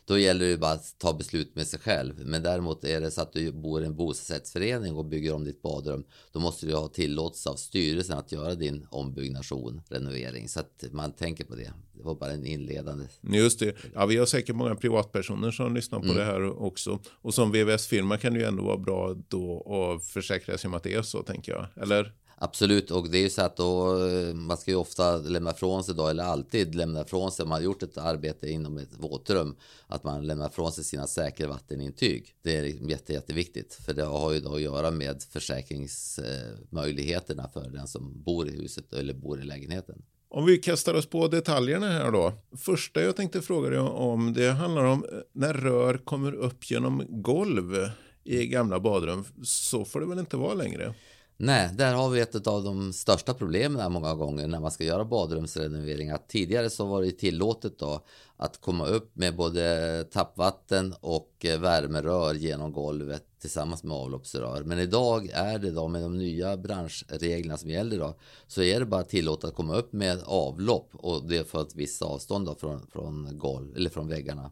då 0.09 0.17
gäller 0.17 0.45
det 0.45 0.57
bara 0.57 0.71
att 0.71 0.95
ta 0.97 1.13
beslut 1.13 1.55
med 1.55 1.67
sig 1.67 1.79
själv. 1.79 2.13
Men 2.25 2.43
däremot 2.43 2.83
är 2.83 3.01
det 3.01 3.11
så 3.11 3.21
att 3.21 3.33
du 3.33 3.51
bor 3.51 3.81
i 3.81 3.85
en 3.85 3.95
bostadsrättsförening 3.95 4.95
och 4.95 5.05
bygger 5.05 5.33
om 5.33 5.43
ditt 5.43 5.61
badrum. 5.61 6.03
Då 6.31 6.39
måste 6.39 6.65
du 6.65 6.75
ha 6.75 6.87
tillåtelse 6.87 7.49
av 7.49 7.55
styrelsen 7.55 8.17
att 8.17 8.31
göra 8.31 8.55
din 8.55 8.87
ombyggnation, 8.89 9.81
renovering. 9.89 10.49
Så 10.49 10.59
att 10.59 10.83
man 10.91 11.11
tänker 11.11 11.45
på 11.45 11.55
det. 11.55 11.73
Det 11.93 12.03
var 12.03 12.15
bara 12.15 12.31
en 12.31 12.45
inledande. 12.45 13.05
Just 13.21 13.59
det. 13.59 13.75
Ja, 13.93 14.05
vi 14.05 14.17
har 14.17 14.25
säkert 14.25 14.55
många 14.55 14.75
privatpersoner 14.75 15.51
som 15.51 15.75
lyssnar 15.75 15.99
på 15.99 16.05
mm. 16.05 16.17
det 16.17 16.23
här 16.23 16.61
också. 16.63 16.99
Och 17.09 17.33
som 17.33 17.51
VVS-firma 17.51 18.17
kan 18.17 18.33
det 18.33 18.39
ju 18.39 18.45
ändå 18.45 18.63
vara 18.63 18.77
bra 18.77 19.15
då 19.27 19.63
att 19.73 20.05
försäkra 20.05 20.57
sig 20.57 20.67
om 20.67 20.73
att 20.73 20.83
det 20.83 20.93
är 20.93 21.01
så, 21.01 21.23
tänker 21.23 21.51
jag. 21.51 21.67
Eller? 21.83 22.13
Absolut, 22.41 22.91
och 22.91 23.09
det 23.09 23.17
är 23.17 23.21
ju 23.21 23.29
så 23.29 23.41
att 23.41 23.57
då, 23.57 24.03
eh, 24.07 24.33
man 24.33 24.57
ska 24.57 24.71
ju 24.71 24.77
ofta 24.77 25.17
lämna 25.17 25.53
från 25.53 25.83
sig 25.83 25.95
då, 25.95 26.07
eller 26.07 26.23
alltid 26.23 26.75
lämna 26.75 27.05
från 27.05 27.31
sig, 27.31 27.43
om 27.43 27.49
man 27.49 27.55
har 27.55 27.63
gjort 27.63 27.83
ett 27.83 27.97
arbete 27.97 28.49
inom 28.49 28.77
ett 28.77 28.93
våtrum, 28.97 29.55
att 29.87 30.03
man 30.03 30.27
lämnar 30.27 30.49
från 30.49 30.71
sig 30.71 30.83
sina 30.83 31.07
säkra 31.07 31.47
vattenintyg. 31.47 32.35
Det 32.41 32.57
är 32.57 32.61
liksom 32.61 32.89
jätte, 32.89 33.13
jätteviktigt, 33.13 33.73
för 33.73 33.93
det 33.93 34.03
har 34.03 34.33
ju 34.33 34.39
då 34.39 34.55
att 34.55 34.61
göra 34.61 34.91
med 34.91 35.23
försäkringsmöjligheterna 35.23 37.43
eh, 37.43 37.51
för 37.53 37.69
den 37.69 37.87
som 37.87 38.23
bor 38.23 38.47
i 38.47 38.51
huset 38.51 38.93
eller 38.93 39.13
bor 39.13 39.41
i 39.41 39.43
lägenheten. 39.43 40.01
Om 40.29 40.45
vi 40.45 40.57
kastar 40.57 40.93
oss 40.93 41.05
på 41.05 41.27
detaljerna 41.27 41.87
här 41.87 42.11
då. 42.11 42.33
Första 42.57 43.01
jag 43.01 43.15
tänkte 43.15 43.41
fråga 43.41 43.69
dig 43.69 43.79
om, 43.79 44.33
det 44.33 44.51
handlar 44.51 44.83
om 44.83 45.05
eh, 45.11 45.17
när 45.33 45.53
rör 45.53 45.97
kommer 45.97 46.33
upp 46.33 46.71
genom 46.71 47.05
golv 47.09 47.89
i 48.23 48.47
gamla 48.47 48.79
badrum. 48.79 49.25
Så 49.43 49.85
får 49.85 49.99
det 49.99 50.05
väl 50.05 50.19
inte 50.19 50.37
vara 50.37 50.53
längre? 50.53 50.93
Nej, 51.41 51.69
där 51.73 51.93
har 51.93 52.09
vi 52.09 52.19
ett 52.19 52.47
av 52.47 52.63
de 52.63 52.93
största 52.93 53.33
problemen 53.33 53.91
många 53.91 54.15
gånger 54.15 54.47
när 54.47 54.59
man 54.59 54.71
ska 54.71 54.83
göra 54.83 55.05
badrumsrenoveringar. 55.05 56.19
Tidigare 56.27 56.69
så 56.69 56.85
var 56.85 57.01
det 57.01 57.11
tillåtet 57.11 57.79
då 57.79 58.05
att 58.37 58.61
komma 58.61 58.85
upp 58.85 59.15
med 59.15 59.35
både 59.35 60.03
tappvatten 60.11 60.93
och 61.01 61.45
eh, 61.45 61.59
värmerör 61.59 62.33
genom 62.33 62.71
golvet 62.71 63.23
tillsammans 63.41 63.83
med 63.83 63.97
avloppsrör. 63.97 64.63
Men 64.63 64.79
idag 64.79 65.29
är 65.33 65.59
det 65.59 65.71
då 65.71 65.87
med 65.87 66.01
de 66.01 66.17
nya 66.17 66.57
branschreglerna 66.57 67.57
som 67.57 67.69
gäller 67.69 67.99
då 67.99 68.15
så 68.47 68.61
är 68.61 68.79
det 68.79 68.85
bara 68.85 69.03
tillåtet 69.03 69.49
att 69.49 69.55
komma 69.55 69.75
upp 69.75 69.93
med 69.93 70.19
avlopp 70.25 70.89
och 70.93 71.23
det 71.27 71.49
för 71.49 71.61
ett 71.61 71.75
visst 71.75 72.01
avstånd 72.01 72.45
då 72.45 72.55
från, 72.55 72.87
från 72.91 73.37
golv 73.37 73.75
eller 73.75 73.89
från 73.89 74.07
väggarna. 74.07 74.51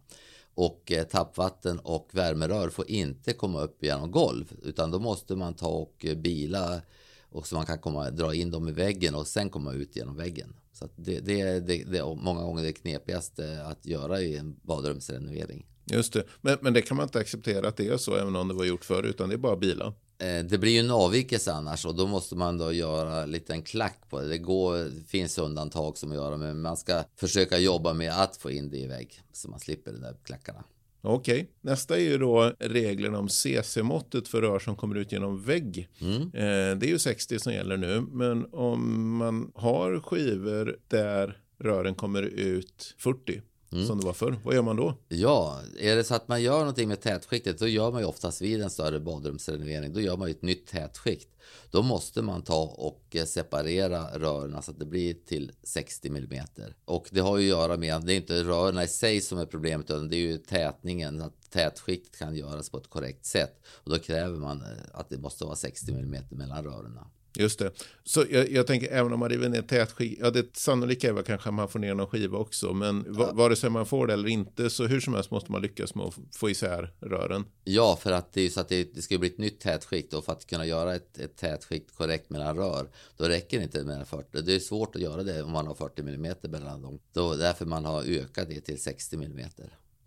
Och 0.58 0.92
eh, 0.92 1.04
tappvatten 1.04 1.80
och 1.80 2.10
värmerör 2.12 2.70
får 2.70 2.90
inte 2.90 3.34
komma 3.34 3.62
upp 3.62 3.84
genom 3.84 4.12
golv 4.12 4.54
utan 4.64 4.92
då 4.92 5.00
måste 5.00 5.36
man 5.36 5.54
ta 5.54 5.68
och 5.68 6.06
eh, 6.06 6.18
bila 6.18 6.82
och 7.30 7.48
så 7.48 7.56
man 7.56 7.66
kan 7.66 7.80
komma, 7.80 8.10
dra 8.10 8.34
in 8.34 8.52
dem 8.52 8.68
i 8.68 8.72
väggen 8.72 9.16
och 9.16 9.28
sen 9.28 9.50
komma 9.50 9.74
ut 9.74 9.96
genom 9.96 10.16
väggen. 10.16 10.56
Så 10.74 10.90
det, 10.96 11.20
det, 11.20 11.42
är 11.42 11.62
det, 11.62 11.84
det 11.84 11.98
är 11.98 12.16
många 12.16 12.42
gånger 12.42 12.64
det 12.64 12.74
knepigaste 12.74 13.66
att 13.66 13.86
göra 13.86 14.22
i 14.22 14.38
en 14.38 14.56
badrumsrenovering. 14.62 15.66
Just 15.86 16.14
det, 16.14 16.24
men, 16.42 16.58
men 16.62 16.74
det 16.74 16.82
kan 16.82 16.98
man 16.98 17.04
inte 17.04 17.20
acceptera 17.20 17.68
att 17.68 17.78
det 17.78 17.88
är 17.88 17.98
så 17.98 18.16
även 18.16 18.36
om 18.36 18.48
det 18.48 18.54
var 18.54 18.66
gjort 18.66 18.86
förr 18.86 19.04
utan 19.04 19.30
det 19.30 19.36
är 19.36 19.38
bara 19.38 19.58
bilar. 19.58 19.94
Eh, 20.20 20.46
det 20.46 20.58
blir 20.58 20.72
ju 20.72 20.80
en 20.80 20.92
avvikelse 20.92 21.54
annars 21.54 21.86
och 21.86 21.96
då 21.96 22.08
måste 22.08 22.36
man 22.36 22.58
då 22.58 22.72
göra 22.72 23.28
en 23.48 23.62
klack 23.62 24.10
på 24.10 24.22
det. 24.22 24.28
Det 24.28 24.38
går, 24.38 25.06
finns 25.08 25.38
undantag 25.38 25.98
som 25.98 26.14
gör 26.14 26.38
men 26.38 26.62
man 26.62 26.78
ska 26.78 27.04
försöka 27.16 27.58
jobba 27.58 27.94
med 27.94 28.22
att 28.22 28.38
få 28.38 28.52
in 28.52 28.70
det 28.70 28.78
i 28.78 28.88
vägg 28.88 29.22
så 29.32 29.50
man 29.50 29.60
slipper 29.60 29.92
de 29.92 30.02
där 30.02 30.16
klackarna. 30.24 30.64
Okej, 31.02 31.36
okay. 31.36 31.46
nästa 31.62 31.96
är 31.96 32.02
ju 32.02 32.18
då 32.18 32.54
reglerna 32.60 33.20
om 33.20 33.30
CC-måttet 33.30 34.28
för 34.28 34.42
rör 34.42 34.60
som 34.60 34.76
kommer 34.76 34.96
ut 34.96 35.12
genom 35.12 35.44
vägg. 35.44 35.90
Mm. 36.02 36.22
Eh, 36.22 36.78
det 36.78 36.86
är 36.86 36.90
ju 36.90 37.00
60 37.00 37.40
som 37.40 37.54
gäller 37.54 37.78
nu, 37.78 38.02
men 38.02 38.46
om 38.54 39.18
man 39.18 39.52
har 39.56 40.00
skivor 40.00 40.78
där 40.88 41.42
rören 41.60 41.96
kommer 41.96 42.24
ut 42.24 42.96
40 42.98 43.42
Mm. 43.72 43.88
som 43.88 44.00
det 44.00 44.06
var 44.06 44.14
förr. 44.14 44.40
Vad 44.44 44.56
gör 44.56 44.62
man 44.62 44.76
då? 44.76 44.98
Ja, 45.08 45.62
är 45.80 45.96
det 45.96 46.04
så 46.04 46.16
att 46.16 46.28
man 46.28 46.42
gör 46.42 46.60
någonting 46.60 46.88
med 46.88 47.02
tätskiktet, 47.02 47.60
då 47.60 47.68
gör 47.68 47.92
man 47.92 48.02
ju 48.02 48.08
oftast 48.08 48.42
vid 48.42 48.62
en 48.62 48.70
större 48.70 49.00
badrumsrenovering, 49.00 49.94
då 49.94 50.00
gör 50.00 50.18
man 50.18 50.28
ju 50.28 50.32
ett 50.32 50.42
nytt 50.42 50.68
tätskikt. 50.68 51.30
Då 51.72 51.82
måste 51.82 52.22
man 52.22 52.42
ta 52.42 52.64
och 52.64 53.16
eh, 53.16 53.26
separera 53.26 54.20
rören 54.20 54.62
så 54.62 54.72
att 54.72 54.80
det 54.80 54.86
blir 54.86 55.14
till 55.14 55.52
60 55.64 56.08
mm. 56.08 56.46
Och 56.86 57.08
det 57.12 57.20
har 57.20 57.38
ju 57.38 57.52
att 57.52 57.60
göra 57.60 57.78
med, 57.78 58.02
det 58.02 58.14
är 58.14 58.18
inte 58.18 58.44
rören 58.44 58.84
i 58.84 58.88
sig 58.88 59.22
som 59.22 59.38
är 59.38 59.46
problemet, 59.46 59.90
utan 59.90 60.10
det 60.10 60.16
är 60.16 60.20
ju 60.20 60.38
tätningen, 60.38 61.22
att 61.22 61.52
tätskiktet 61.52 62.20
kan 62.20 62.36
göras 62.36 62.70
på 62.70 62.78
ett 62.78 62.90
korrekt 62.90 63.26
sätt. 63.26 63.62
Och 63.68 63.92
då 63.92 64.00
kräver 64.00 64.38
man 64.38 64.62
eh, 64.62 64.68
att 64.94 65.10
det 65.10 65.18
måste 65.18 65.46
vara 65.46 65.56
60 65.56 65.92
mm 65.92 66.24
mellan 66.30 66.64
rören. 66.64 67.00
Just 67.40 67.60
det. 67.60 67.72
Så 68.04 68.26
jag, 68.30 68.52
jag, 68.52 68.68
tänker 68.68 68.88
även 68.88 69.14
om 69.14 69.20
man 69.20 69.30
river 69.30 69.50
ner 69.50 69.62
tätskiva, 69.62 70.26
ja 70.26 70.32
det 70.32 70.58
sannolika 70.58 71.10
är 71.10 71.14
väl 71.14 71.24
kanske 71.24 71.50
att 71.50 71.56
man 71.56 71.70
får 71.70 71.80
ner 71.80 71.94
någon 71.94 72.08
skiva 72.08 72.38
också, 72.38 72.74
men 72.74 73.16
ja. 73.18 73.32
vare 73.34 73.56
sig 73.56 73.70
man 73.70 73.86
får 73.86 74.08
det 74.08 74.14
eller 74.14 74.30
inte 74.30 74.70
så 74.70 74.86
hur 74.86 75.00
som 75.00 75.14
helst 75.14 75.32
måste 75.32 75.52
man 75.52 75.62
lyckas 75.62 75.96
med 75.96 76.06
att 76.06 76.14
få 76.36 76.50
isär 76.50 76.94
rören. 77.00 77.46
Ja, 77.64 77.98
för 78.02 78.12
att 78.12 78.34
det 78.34 78.42
är 78.42 78.50
så 78.50 78.60
att 78.60 78.70
det, 78.70 78.96
det 78.96 79.02
ska 79.02 79.18
bli 79.18 79.30
ett 79.30 79.38
nytt 79.38 79.60
tätskikt 79.60 80.14
och 80.14 80.26
för 80.26 80.32
att 80.32 80.48
kunna 80.48 80.66
göra 80.66 80.96
ett, 80.96 81.20
ett 81.20 81.36
tätskikt 81.36 81.96
korrekt 81.96 82.30
mellan 82.30 82.58
rör, 82.58 82.90
då 83.18 83.26
räcker 83.26 83.58
det 83.58 83.64
inte 83.64 83.84
med 83.84 84.08
40. 84.08 84.42
Det 84.42 84.56
är 84.56 84.60
svårt 84.60 84.96
att 84.96 85.02
göra 85.02 85.24
det 85.24 85.44
om 85.44 85.52
man 85.52 85.68
har 85.68 85.74
40 85.74 86.02
mm 86.02 86.36
mellan 86.42 86.82
dem. 86.82 87.00
Då, 87.14 87.36
därför 87.36 87.66
man 87.66 87.86
har 87.86 88.04
ökat 88.04 88.50
det 88.50 88.62
till 88.62 88.82
60 88.82 89.16
mm. 89.16 89.50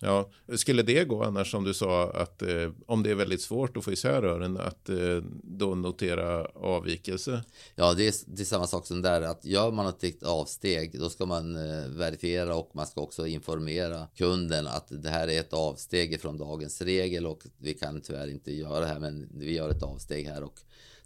Ja, 0.03 0.31
skulle 0.57 0.83
det 0.83 1.05
gå 1.05 1.23
annars 1.23 1.51
som 1.51 1.65
du 1.65 1.75
sa 1.75 2.11
att 2.11 2.43
eh, 2.43 2.71
om 2.87 3.03
det 3.03 3.11
är 3.11 3.15
väldigt 3.15 3.43
svårt 3.43 3.77
att 3.77 3.85
få 3.85 3.93
isär 3.93 4.23
rören 4.23 4.57
att 4.57 4.89
eh, 4.89 5.23
då 5.43 5.75
notera 5.75 6.45
avvikelse? 6.45 7.43
Ja, 7.75 7.95
det 7.95 8.09
är, 8.09 8.15
det 8.27 8.43
är 8.43 8.45
samma 8.45 8.67
sak 8.67 8.87
som 8.87 9.03
där 9.03 9.23
att 9.23 9.45
gör 9.45 9.71
man 9.71 9.87
ett 9.87 10.23
avsteg 10.23 11.01
då 11.01 11.11
ska 11.11 11.27
man 11.27 11.57
eh, 11.57 11.89
verifiera 11.89 12.55
och 12.55 12.71
man 12.73 12.87
ska 12.87 13.01
också 13.01 13.27
informera 13.27 14.07
kunden 14.17 14.67
att 14.67 14.87
det 14.89 15.11
här 15.11 15.29
är 15.29 15.41
ett 15.41 15.53
avsteg 15.53 16.21
från 16.21 16.39
dagens 16.39 16.83
regel 16.83 17.27
och 17.27 17.43
vi 17.59 17.75
kan 17.75 18.01
tyvärr 18.01 18.31
inte 18.31 18.53
göra 18.53 18.81
det 18.81 18.87
här 18.87 18.99
men 18.99 19.29
vi 19.35 19.55
gör 19.55 19.71
ett 19.71 19.83
avsteg 19.83 20.27
här 20.27 20.43
och 20.43 20.61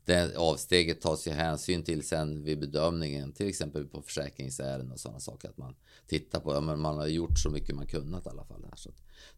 det 0.04 0.36
avsteget 0.36 1.00
tas 1.00 1.26
ju 1.26 1.30
hänsyn 1.30 1.82
till 1.82 2.06
sen 2.06 2.44
vid 2.44 2.60
bedömningen, 2.60 3.32
till 3.32 3.48
exempel 3.48 3.86
på 3.86 4.02
försäkringsärenden 4.02 4.92
och 4.92 5.00
sådana 5.00 5.20
saker. 5.20 5.48
Att 5.48 5.58
man 5.58 5.74
tittar 6.06 6.40
på, 6.40 6.54
ja, 6.54 6.60
men 6.60 6.80
man 6.80 6.96
har 6.96 7.06
gjort 7.06 7.38
så 7.38 7.50
mycket 7.50 7.74
man 7.74 7.86
kunnat 7.86 8.26
i 8.26 8.28
alla 8.28 8.44
fall. 8.44 8.64
Här, 8.64 8.76
så 8.76 8.90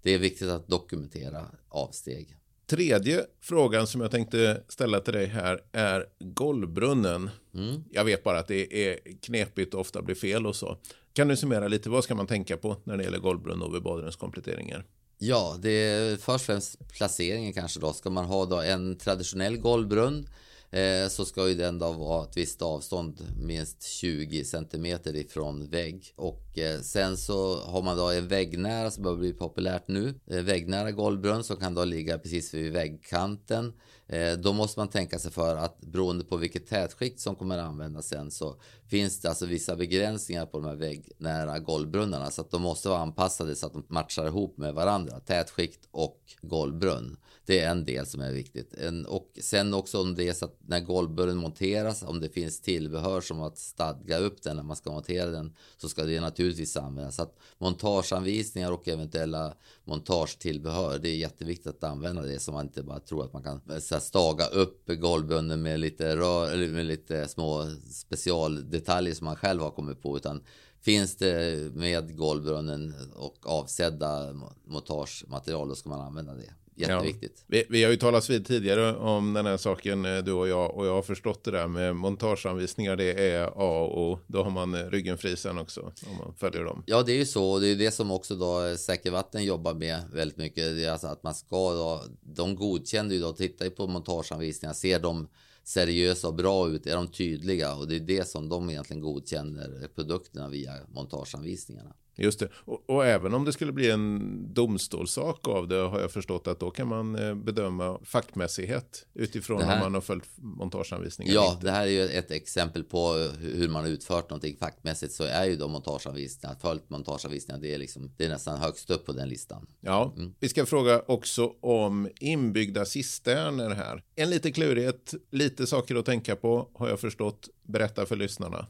det 0.03 0.11
är 0.11 0.19
viktigt 0.19 0.49
att 0.49 0.69
dokumentera 0.69 1.47
avsteg. 1.69 2.37
Tredje 2.67 3.27
frågan 3.41 3.87
som 3.87 4.01
jag 4.01 4.11
tänkte 4.11 4.63
ställa 4.69 5.01
till 5.01 5.13
dig 5.13 5.27
här 5.27 5.61
är 5.73 6.07
golvbrunnen. 6.19 7.31
Mm. 7.55 7.85
Jag 7.91 8.05
vet 8.05 8.25
bara 8.25 8.39
att 8.39 8.49
det 8.49 8.89
är 8.89 8.99
knepigt 9.21 9.75
och 9.75 9.81
ofta 9.81 10.03
blir 10.03 10.15
fel 10.15 10.47
och 10.47 10.57
så. 10.57 10.79
Kan 11.13 11.29
du 11.29 11.37
summera 11.37 11.69
lite, 11.69 11.91
vad 11.91 12.05
ska 12.05 12.15
man 12.15 12.27
tänka 12.27 12.57
på 12.57 12.77
när 12.85 12.97
det 12.97 13.05
gäller 13.05 13.19
golvbrunn 13.19 13.63
och 13.63 13.75
vid 13.75 13.83
badrumskompletteringar? 13.83 14.85
Ja, 15.19 15.57
det 15.63 15.71
är 15.71 16.17
först 16.17 16.29
och 16.29 16.41
främst 16.41 16.89
placeringen 16.89 17.53
kanske 17.53 17.81
då. 17.81 17.93
Ska 17.93 18.11
man 18.11 18.25
ha 18.25 18.45
då 18.45 18.61
en 18.61 18.99
traditionell 18.99 19.57
golvbrunn 19.57 20.29
Eh, 20.71 21.09
så 21.09 21.25
ska 21.25 21.49
ju 21.49 21.55
den 21.55 21.79
då 21.79 21.93
vara 21.93 22.25
ett 22.25 22.37
visst 22.37 22.63
avstånd, 22.63 23.21
minst 23.39 23.83
20 23.83 24.45
centimeter 24.45 25.17
ifrån 25.17 25.71
vägg. 25.71 26.13
Och 26.17 26.59
eh, 26.59 26.81
sen 26.81 27.17
så 27.17 27.61
har 27.61 27.83
man 27.83 27.97
då 27.97 28.11
en 28.11 28.29
väggnära 28.29 28.91
som 28.91 29.03
börjar 29.03 29.19
bli 29.19 29.33
populärt 29.33 29.89
nu. 29.89 30.15
Eh, 30.27 30.43
väggnära 30.43 30.93
golvbrunn 30.93 31.45
som 31.45 31.57
kan 31.57 31.75
då 31.75 31.85
ligga 31.85 32.19
precis 32.19 32.55
vid 32.55 32.73
väggkanten. 32.73 33.73
Eh, 34.09 34.33
då 34.33 34.53
måste 34.53 34.81
man 34.81 34.89
tänka 34.89 35.19
sig 35.19 35.31
för 35.31 35.57
att 35.57 35.81
beroende 35.81 36.25
på 36.25 36.37
vilket 36.37 36.67
tätskikt 36.67 37.21
som 37.21 37.37
kommer 37.37 37.59
användas 37.59 38.07
sen 38.07 38.31
så 38.31 38.61
finns 38.89 39.21
det 39.21 39.29
alltså 39.29 39.47
vissa 39.47 39.77
begränsningar 39.77 40.47
på 40.47 40.59
de 40.59 40.67
här 40.67 40.77
väggnära 40.77 41.59
golvbrunnarna 41.59 42.31
så 42.31 42.41
att 42.41 42.51
de 42.51 42.63
måste 42.63 42.89
vara 42.89 43.01
anpassade 43.01 43.57
så 43.57 43.67
att 43.67 43.73
de 43.73 43.87
matchar 43.89 44.27
ihop 44.27 44.59
med 44.59 44.75
varandra. 44.75 45.21
Tätskikt 45.21 45.89
och 45.91 46.21
golvbrunn. 46.43 47.17
Det 47.47 47.61
är 47.61 47.71
en 47.71 47.85
del 47.85 48.07
som 48.07 48.21
är 48.21 48.33
viktigt. 48.33 48.75
En, 48.75 49.07
och 49.07 49.39
sen 49.41 49.75
också 49.75 50.01
om 50.01 50.15
det 50.15 50.29
är 50.29 50.33
så 50.33 50.45
att 50.45 50.59
när 50.67 50.81
golvburren 50.81 51.37
monteras, 51.37 52.03
om 52.03 52.21
det 52.21 52.29
finns 52.29 52.61
tillbehör 52.61 53.21
som 53.21 53.43
att 53.43 53.59
stadga 53.59 54.19
upp 54.19 54.43
den 54.43 54.57
när 54.57 54.63
man 54.63 54.77
ska 54.77 54.93
montera 54.93 55.31
den, 55.31 55.55
så 55.77 55.89
ska 55.89 56.05
det 56.05 56.21
naturligtvis 56.21 56.77
användas. 56.77 57.17
Så 57.17 57.23
att 57.23 57.39
montageanvisningar 57.59 58.73
och 58.73 58.89
eventuella 58.89 59.55
montagetillbehör, 59.85 60.99
det 60.99 61.09
är 61.09 61.17
jätteviktigt 61.17 61.67
att 61.67 61.85
använda 61.85 62.23
det 62.23 62.39
så 62.39 62.53
man 62.53 62.67
inte 62.67 62.83
bara 62.83 63.01
tror 63.01 63.25
att 63.25 63.33
man 63.33 63.43
kan 63.43 63.61
eh, 63.71 63.79
så 63.79 64.01
staga 64.01 64.47
upp 64.47 64.87
golvbunden 64.87 65.63
med 65.63 65.81
lite, 65.81 66.17
rör, 66.17 66.53
eller 66.53 66.69
med 66.69 66.87
lite 66.87 67.29
små 67.29 67.71
specialdetaljer 67.91 69.15
som 69.15 69.25
man 69.25 69.37
själv 69.37 69.63
har 69.63 69.71
kommit 69.71 70.03
på, 70.03 70.17
utan 70.17 70.43
Finns 70.81 71.17
det 71.17 71.75
med 71.75 72.17
golvbrunnen 72.17 72.95
och 73.15 73.37
avsedda 73.43 74.33
montagematerial, 74.65 75.69
då 75.69 75.75
ska 75.75 75.89
man 75.89 76.01
använda 76.01 76.35
det. 76.35 76.53
Jätteviktigt. 76.77 77.33
Ja. 77.37 77.45
Vi, 77.47 77.65
vi, 77.69 77.85
har 77.85 77.91
ju 77.91 77.97
talat 77.97 78.31
vid 78.31 78.47
tidigare 78.47 78.97
om 78.97 79.33
den 79.33 79.47
här 79.47 79.57
saken, 79.57 80.05
eh, 80.05 80.19
du 80.19 80.33
och 80.33 80.49
jag, 80.49 80.75
och 80.75 80.87
jag 80.87 80.95
har 80.95 81.03
förstått 81.03 81.45
det 81.45 81.51
där 81.51 81.69
med 81.69 81.97
montageanvisningar, 81.97 82.97
det 82.97 83.31
är 83.31 83.45
A 83.45 83.81
och 83.81 84.03
O. 84.03 84.19
Då 84.27 84.43
har 84.43 84.51
man 84.51 84.75
eh, 84.75 84.91
ryggen 84.91 85.19
fri 85.19 85.37
sen 85.37 85.59
också, 85.59 85.81
om 85.81 86.17
man 86.19 86.35
följer 86.39 86.65
dem. 86.65 86.83
Ja, 86.87 87.03
det 87.03 87.13
är 87.13 87.17
ju 87.17 87.27
så, 87.27 87.51
och 87.51 87.61
det 87.61 87.69
är 87.69 87.77
det 87.77 87.91
som 87.91 88.11
också 88.11 88.35
då 88.35 88.67
eh, 88.67 88.77
Säker 88.77 89.11
Vatten 89.11 89.45
jobbar 89.45 89.75
med 89.75 90.03
väldigt 90.13 90.37
mycket. 90.37 90.77
Det 90.77 90.85
är 90.85 90.93
alltså 90.93 91.07
att 91.07 91.23
man 91.23 91.35
ska 91.35 91.73
då, 91.73 92.03
de 92.21 92.57
godkänner 92.57 93.15
ju 93.15 93.21
då, 93.21 93.33
tittar 93.33 93.71
på 93.71 93.87
montageanvisningar, 93.87 94.75
ser 94.75 95.01
de 95.01 95.29
seriösa 95.65 96.29
och 96.29 96.35
bra 96.35 96.69
ut? 96.69 96.87
Är 96.87 96.97
de 96.97 97.09
tydliga? 97.09 97.75
Och 97.75 97.89
det 97.89 97.97
är 97.97 98.01
det 98.01 98.29
som 98.29 98.49
de 98.49 98.71
egentligen 98.71 99.03
godkänner 99.03 99.89
produkterna 99.95 100.49
via 100.49 100.73
montageanvisningarna. 100.89 101.95
Just 102.17 102.39
det. 102.39 102.49
Och, 102.55 102.91
och, 102.91 103.07
även 103.07 103.35
om 103.35 103.45
det 103.45 103.53
skulle 103.53 103.73
bli 103.73 103.91
en 103.91 104.55
domstolssak 104.55 105.49
av 105.49 105.69
det 105.69 105.77
har 105.77 106.01
jag 106.01 106.11
förstått 106.11 106.47
att 106.47 106.61
då 106.61 106.71
kan 106.71 106.89
man 106.89 107.17
eh, 107.17 107.35
bedöma 107.35 107.99
fackmässighet 108.05 109.07
utifrån 109.15 109.63
här, 109.63 109.75
om 109.75 109.81
man 109.81 109.95
har 109.95 110.01
följt 110.01 110.29
montageanvisningar. 110.37 111.35
Ja, 111.35 111.59
det 111.63 111.71
här 111.71 111.83
är 111.83 111.91
ju 111.91 112.09
ett 112.09 112.31
exempel 112.31 112.85
på 112.85 113.13
hur 113.41 113.69
man 113.69 113.85
har 113.85 113.91
utfört 113.91 114.31
någonting 114.31 114.57
fackmässigt 114.57 115.13
så 115.13 115.25
är 115.25 115.45
ju 115.45 115.57
då 115.57 115.69
montageanvisningar, 115.69 116.57
följt 116.61 116.91
montageanvisningar, 116.91 117.61
det 117.61 117.75
är, 117.75 117.79
liksom, 117.79 118.11
det 118.17 118.25
är 118.25 118.29
nästan 118.29 118.59
högst 118.59 118.91
upp 118.91 119.07
på 119.07 119.13
den 119.13 119.29
listan. 119.29 119.67
Ja, 119.81 120.13
mm. 120.17 120.35
vi 120.41 120.49
ska 120.49 120.67
fråga 120.67 121.03
också 121.07 121.53
om 121.61 122.09
inbyggda 122.21 122.85
cisterner 122.85 123.71
här. 123.71 124.03
En 124.15 124.31
lite 124.31 124.53
klurighet, 124.53 125.15
lite 125.31 125.67
saker 125.67 125.95
att 125.95 126.07
tänka 126.07 126.37
på 126.37 126.71
har 126.75 126.89
jag 126.89 127.01
förstått. 127.01 127.49
Berätta 127.63 128.07
för 128.07 128.17
lyssnarna. 128.17 128.67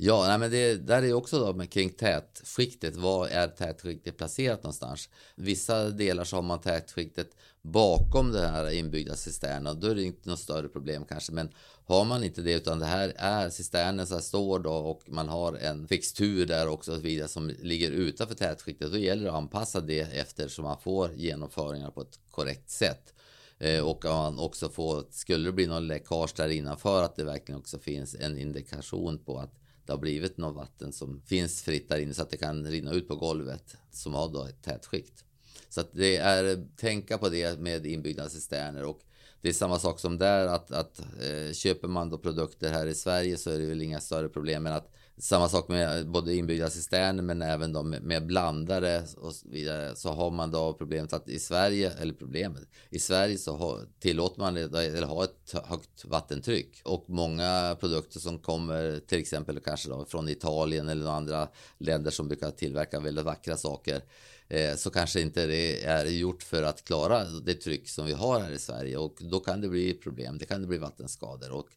Ja, 0.00 0.24
nej, 0.26 0.38
men 0.38 0.50
det 0.50 0.74
där 0.74 1.02
är 1.02 1.12
också 1.12 1.38
då 1.38 1.52
med 1.52 1.70
kring 1.70 1.90
tätskiktet. 1.90 2.96
Var 2.96 3.28
är 3.28 3.48
tätskiktet 3.48 4.16
placerat 4.16 4.62
någonstans? 4.62 5.08
Vissa 5.34 5.90
delar 5.90 6.24
så 6.24 6.36
har 6.36 6.42
man 6.42 6.60
tätskiktet 6.60 7.30
bakom 7.62 8.32
den 8.32 8.54
här 8.54 8.70
inbyggda 8.70 9.16
cisternen. 9.16 9.80
Då 9.80 9.86
är 9.86 9.94
det 9.94 10.02
inte 10.02 10.28
något 10.28 10.38
större 10.38 10.68
problem 10.68 11.04
kanske. 11.08 11.32
Men 11.32 11.48
har 11.86 12.04
man 12.04 12.24
inte 12.24 12.42
det 12.42 12.52
utan 12.52 12.78
det 12.78 12.86
här 12.86 13.12
är 13.16 13.50
cisternen 13.50 14.06
som 14.06 14.20
står 14.20 14.58
då 14.58 14.72
och 14.72 15.02
man 15.06 15.28
har 15.28 15.52
en 15.52 15.88
fixtur 15.88 16.46
där 16.46 16.68
också 16.68 16.92
och 16.92 17.04
vidare 17.04 17.28
som 17.28 17.48
ligger 17.48 17.90
utanför 17.90 18.34
tätskiktet. 18.34 18.92
Då 18.92 18.98
gäller 18.98 19.24
det 19.24 19.30
att 19.30 19.36
anpassa 19.36 19.80
det 19.80 20.00
efter 20.00 20.48
så 20.48 20.62
man 20.62 20.80
får 20.80 21.12
genomföringar 21.14 21.90
på 21.90 22.00
ett 22.00 22.18
korrekt 22.30 22.70
sätt. 22.70 23.14
Eh, 23.58 23.88
och 23.88 24.04
att 24.04 24.10
man 24.10 24.38
också 24.38 24.68
får, 24.68 25.04
skulle 25.10 25.48
det 25.48 25.52
bli 25.52 25.66
någon 25.66 25.86
läckage 25.86 26.32
där 26.36 26.48
innanför, 26.48 27.02
att 27.02 27.16
det 27.16 27.24
verkligen 27.24 27.58
också 27.58 27.78
finns 27.78 28.14
en 28.14 28.38
indikation 28.38 29.18
på 29.18 29.38
att 29.38 29.57
det 29.88 29.92
har 29.92 29.98
blivit 29.98 30.36
något 30.36 30.56
vatten 30.56 30.92
som 30.92 31.22
finns 31.26 31.62
fritt 31.62 31.88
där 31.88 31.98
inne 31.98 32.14
så 32.14 32.22
att 32.22 32.30
det 32.30 32.36
kan 32.36 32.66
rinna 32.66 32.92
ut 32.92 33.08
på 33.08 33.16
golvet 33.16 33.76
som 33.90 34.14
har 34.14 34.28
då 34.28 34.44
ett 34.44 34.62
tätt 34.62 34.86
skikt. 34.86 35.24
Så 35.68 35.80
att 35.80 35.88
det 35.92 36.16
är 36.16 36.66
tänka 36.76 37.18
på 37.18 37.28
det 37.28 37.60
med 37.60 37.86
inbyggda 37.86 38.28
cisterner 38.28 38.84
och 38.84 39.00
det 39.40 39.48
är 39.48 39.52
samma 39.52 39.78
sak 39.78 40.00
som 40.00 40.18
där 40.18 40.46
att, 40.46 40.70
att 40.70 41.00
eh, 41.00 41.52
köper 41.52 41.88
man 41.88 42.10
då 42.10 42.18
produkter 42.18 42.72
här 42.72 42.86
i 42.86 42.94
Sverige 42.94 43.36
så 43.36 43.50
är 43.50 43.58
det 43.58 43.66
väl 43.66 43.82
inga 43.82 44.00
större 44.00 44.28
problem 44.28 44.62
men 44.62 44.72
att 44.72 44.92
samma 45.18 45.48
sak 45.48 45.68
med 45.68 46.08
både 46.08 46.34
inbyggda 46.34 46.70
cisterner 46.70 47.22
men 47.22 47.42
även 47.42 47.72
de 47.72 47.90
med, 47.90 48.26
blandare 48.26 49.02
och 49.16 49.34
så 49.34 49.48
vidare. 49.48 49.96
Så 49.96 50.08
har 50.08 50.30
man 50.30 50.50
då 50.50 50.72
problemet 50.72 51.12
att 51.12 51.28
i 51.28 51.38
Sverige, 51.38 51.92
eller 51.98 52.14
problemet, 52.14 52.62
i 52.90 52.98
Sverige 52.98 53.38
så 53.38 53.56
har, 53.56 53.80
tillåter 54.00 54.40
man 54.40 54.56
eller 54.56 55.02
har 55.02 55.24
ett 55.24 55.54
högt 55.64 56.04
vattentryck. 56.04 56.80
Och 56.84 57.04
många 57.06 57.76
produkter 57.80 58.20
som 58.20 58.38
kommer 58.38 59.00
till 59.06 59.18
exempel 59.18 59.60
kanske 59.60 59.88
då 59.88 60.04
från 60.04 60.28
Italien 60.28 60.88
eller 60.88 61.10
andra 61.10 61.48
länder 61.78 62.10
som 62.10 62.28
brukar 62.28 62.50
tillverka 62.50 63.00
väldigt 63.00 63.24
vackra 63.24 63.56
saker 63.56 64.00
eh, 64.48 64.74
så 64.74 64.90
kanske 64.90 65.20
inte 65.20 65.46
det 65.46 65.84
är 65.84 66.04
gjort 66.04 66.42
för 66.42 66.62
att 66.62 66.84
klara 66.84 67.24
det 67.24 67.54
tryck 67.54 67.88
som 67.88 68.06
vi 68.06 68.12
har 68.12 68.40
här 68.40 68.50
i 68.50 68.58
Sverige 68.58 68.96
och 68.96 69.18
då 69.20 69.40
kan 69.40 69.60
det 69.60 69.68
bli 69.68 69.94
problem. 69.94 70.38
Det 70.38 70.44
kan 70.44 70.60
det 70.60 70.66
bli 70.66 70.78
vattenskador 70.78 71.52
och 71.52 71.68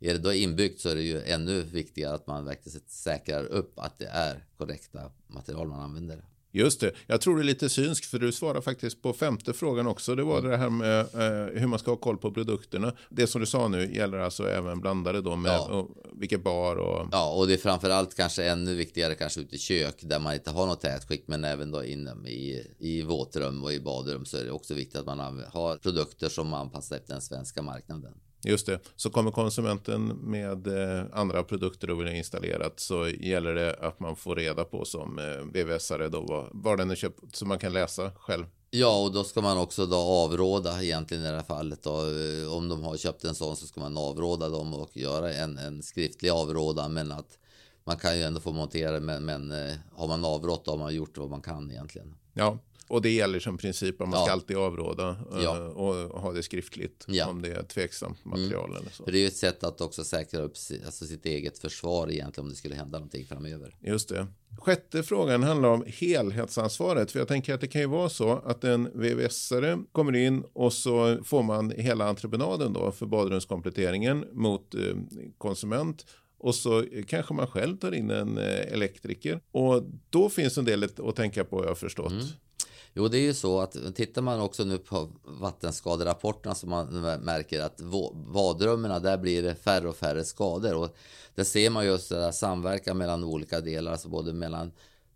är 0.00 0.12
det 0.12 0.18
då 0.18 0.32
inbyggt 0.32 0.80
så 0.80 0.88
är 0.88 0.94
det 0.94 1.02
ju 1.02 1.22
ännu 1.22 1.62
viktigare 1.62 2.14
att 2.14 2.26
man 2.26 2.44
verkligen 2.44 2.80
säkrar 2.86 3.44
upp 3.44 3.78
att 3.78 3.98
det 3.98 4.06
är 4.06 4.44
korrekta 4.56 5.10
material 5.26 5.68
man 5.68 5.80
använder. 5.80 6.24
Just 6.56 6.80
det. 6.80 6.92
Jag 7.06 7.20
tror 7.20 7.36
det 7.36 7.42
är 7.42 7.44
lite 7.44 7.68
synsk 7.68 8.04
för 8.04 8.18
du 8.18 8.32
svarar 8.32 8.60
faktiskt 8.60 9.02
på 9.02 9.12
femte 9.12 9.52
frågan 9.52 9.86
också. 9.86 10.14
Det 10.14 10.22
var 10.22 10.38
mm. 10.38 10.50
det 10.50 10.56
här 10.56 10.70
med 10.70 11.00
eh, 11.00 11.60
hur 11.60 11.66
man 11.66 11.78
ska 11.78 11.90
ha 11.90 11.96
koll 11.96 12.16
på 12.16 12.32
produkterna. 12.32 12.92
Det 13.08 13.26
som 13.26 13.40
du 13.40 13.46
sa 13.46 13.68
nu 13.68 13.94
gäller 13.94 14.18
alltså 14.18 14.48
även 14.48 14.80
blandare 14.80 15.20
då 15.20 15.36
med 15.36 15.52
ja. 15.52 15.68
och, 15.68 15.90
vilket 16.12 16.44
bar 16.44 16.76
och... 16.76 17.08
Ja, 17.12 17.32
och 17.32 17.46
det 17.46 17.52
är 17.52 17.58
framförallt 17.58 18.14
kanske 18.14 18.44
ännu 18.44 18.74
viktigare 18.74 19.14
kanske 19.14 19.40
ute 19.40 19.54
i 19.54 19.58
kök 19.58 19.96
där 20.00 20.18
man 20.18 20.34
inte 20.34 20.50
har 20.50 20.66
något 20.66 20.80
tätskikt 20.80 21.28
men 21.28 21.44
även 21.44 21.70
då 21.70 21.84
inom 21.84 22.26
i, 22.26 22.66
i 22.78 23.02
våtrum 23.02 23.64
och 23.64 23.72
i 23.72 23.80
badrum 23.80 24.24
så 24.24 24.36
är 24.36 24.44
det 24.44 24.50
också 24.50 24.74
viktigt 24.74 24.96
att 24.96 25.06
man 25.06 25.44
har 25.48 25.76
produkter 25.76 26.28
som 26.28 26.54
anpassar 26.54 26.96
efter 26.96 27.12
den 27.12 27.22
svenska 27.22 27.62
marknaden. 27.62 28.14
Just 28.44 28.66
det, 28.66 28.78
så 28.96 29.10
kommer 29.10 29.30
konsumenten 29.30 30.06
med 30.06 30.66
eh, 30.66 31.04
andra 31.12 31.42
produkter 31.42 31.90
och 31.90 32.00
vill 32.00 32.06
ha 32.06 32.14
installerat 32.14 32.80
så 32.80 33.08
gäller 33.08 33.54
det 33.54 33.74
att 33.74 34.00
man 34.00 34.16
får 34.16 34.36
reda 34.36 34.64
på 34.64 34.84
som 34.84 35.18
eh, 35.18 35.24
VVS-are 35.24 36.08
då 36.08 36.20
var, 36.20 36.48
var 36.52 36.76
den 36.76 36.90
är 36.90 36.94
köpt 36.94 37.36
så 37.36 37.46
man 37.46 37.58
kan 37.58 37.72
läsa 37.72 38.12
själv. 38.18 38.44
Ja, 38.70 39.02
och 39.02 39.12
då 39.12 39.24
ska 39.24 39.40
man 39.40 39.58
också 39.58 39.86
då 39.86 39.96
avråda 39.96 40.82
egentligen 40.82 41.24
i 41.24 41.26
det 41.26 41.36
här 41.36 41.42
fallet. 41.42 41.82
Då. 41.82 41.90
Eh, 41.90 42.52
om 42.52 42.68
de 42.68 42.82
har 42.82 42.96
köpt 42.96 43.24
en 43.24 43.34
sån 43.34 43.56
så 43.56 43.66
ska 43.66 43.80
man 43.80 43.96
avråda 43.96 44.48
dem 44.48 44.74
och 44.74 44.96
göra 44.96 45.32
en, 45.32 45.58
en 45.58 45.82
skriftlig 45.82 46.30
avrådan. 46.30 46.92
Men 46.92 47.12
att 47.12 47.38
man 47.84 47.96
kan 47.96 48.16
ju 48.16 48.22
ändå 48.22 48.40
få 48.40 48.52
montera 48.52 49.00
men, 49.00 49.24
men 49.24 49.52
har 49.92 50.08
man 50.08 50.24
avrått 50.24 50.64
då 50.64 50.70
har 50.70 50.78
man 50.78 50.94
gjort 50.94 51.18
vad 51.18 51.30
man 51.30 51.42
kan 51.42 51.70
egentligen. 51.70 52.14
Ja, 52.32 52.58
och 52.88 53.02
det 53.02 53.10
gäller 53.10 53.40
som 53.40 53.58
princip 53.58 54.00
att 54.00 54.08
man 54.08 54.18
ja. 54.18 54.24
ska 54.24 54.32
alltid 54.32 54.56
avråda 54.56 55.16
eh, 55.32 55.42
ja. 55.42 55.58
och 55.58 56.20
ha 56.20 56.32
det 56.32 56.42
skriftligt 56.42 57.04
ja. 57.08 57.26
om 57.28 57.42
det 57.42 57.48
är 57.48 57.62
tveksamt 57.62 58.24
mm. 58.24 58.40
material 58.40 58.70
mm. 58.70 58.82
eller 58.82 58.90
så. 58.90 59.04
För 59.04 59.12
det 59.12 59.18
är 59.18 59.20
ju 59.20 59.26
ett 59.26 59.36
sätt 59.36 59.64
att 59.64 59.80
också 59.80 60.04
säkra 60.04 60.40
upp 60.40 60.54
alltså 60.84 61.06
sitt 61.06 61.26
eget 61.26 61.58
försvar 61.58 62.10
egentligen 62.10 62.44
om 62.44 62.50
det 62.50 62.56
skulle 62.56 62.74
hända 62.74 62.98
någonting 62.98 63.26
framöver. 63.26 63.76
Just 63.80 64.08
det. 64.08 64.26
Sjätte 64.58 65.02
frågan 65.02 65.42
handlar 65.42 65.68
om 65.68 65.84
helhetsansvaret. 65.86 67.12
För 67.12 67.18
jag 67.18 67.28
tänker 67.28 67.54
att 67.54 67.60
det 67.60 67.66
kan 67.66 67.80
ju 67.80 67.86
vara 67.86 68.08
så 68.08 68.32
att 68.32 68.64
en 68.64 68.88
VVS-are 68.88 69.84
kommer 69.92 70.16
in 70.16 70.44
och 70.52 70.72
så 70.72 71.24
får 71.24 71.42
man 71.42 71.70
hela 71.70 72.08
entreprenaden 72.08 72.72
då 72.72 72.92
för 72.92 73.06
badrumskompletteringen 73.06 74.24
mot 74.32 74.74
eh, 74.74 74.80
konsument 75.38 76.06
och 76.44 76.54
så 76.54 76.84
kanske 77.06 77.34
man 77.34 77.46
själv 77.46 77.76
tar 77.76 77.94
in 77.94 78.10
en 78.10 78.38
eh, 78.38 78.72
elektriker. 78.72 79.40
Och 79.50 79.82
då 80.10 80.28
finns 80.28 80.58
en 80.58 80.64
del 80.64 80.84
att 80.84 81.16
tänka 81.16 81.44
på, 81.44 81.62
jag 81.62 81.68
har 81.68 81.74
förstått. 81.74 82.12
Mm. 82.12 82.24
Jo, 82.96 83.08
det 83.08 83.18
är 83.18 83.22
ju 83.22 83.34
så 83.34 83.60
att 83.60 83.76
tittar 83.94 84.22
man 84.22 84.40
också 84.40 84.64
nu 84.64 84.78
på 84.78 85.10
vattenskaderapporterna 85.24 86.54
så 86.54 86.66
man 86.66 86.86
märker 87.22 87.60
att 87.60 87.80
badrummen 88.32 89.02
där 89.02 89.18
blir 89.18 89.42
det 89.42 89.54
färre 89.54 89.88
och 89.88 89.96
färre 89.96 90.24
skador. 90.24 90.74
Och 90.74 90.96
där 91.34 91.44
ser 91.44 91.70
man 91.70 91.86
just 91.86 92.08
det 92.08 92.16
där 92.16 92.32
samverkan 92.32 92.98
mellan 92.98 93.24
olika 93.24 93.60
delar, 93.60 93.92
alltså 93.92 94.08
både 94.08 94.32
mellan 94.32 94.72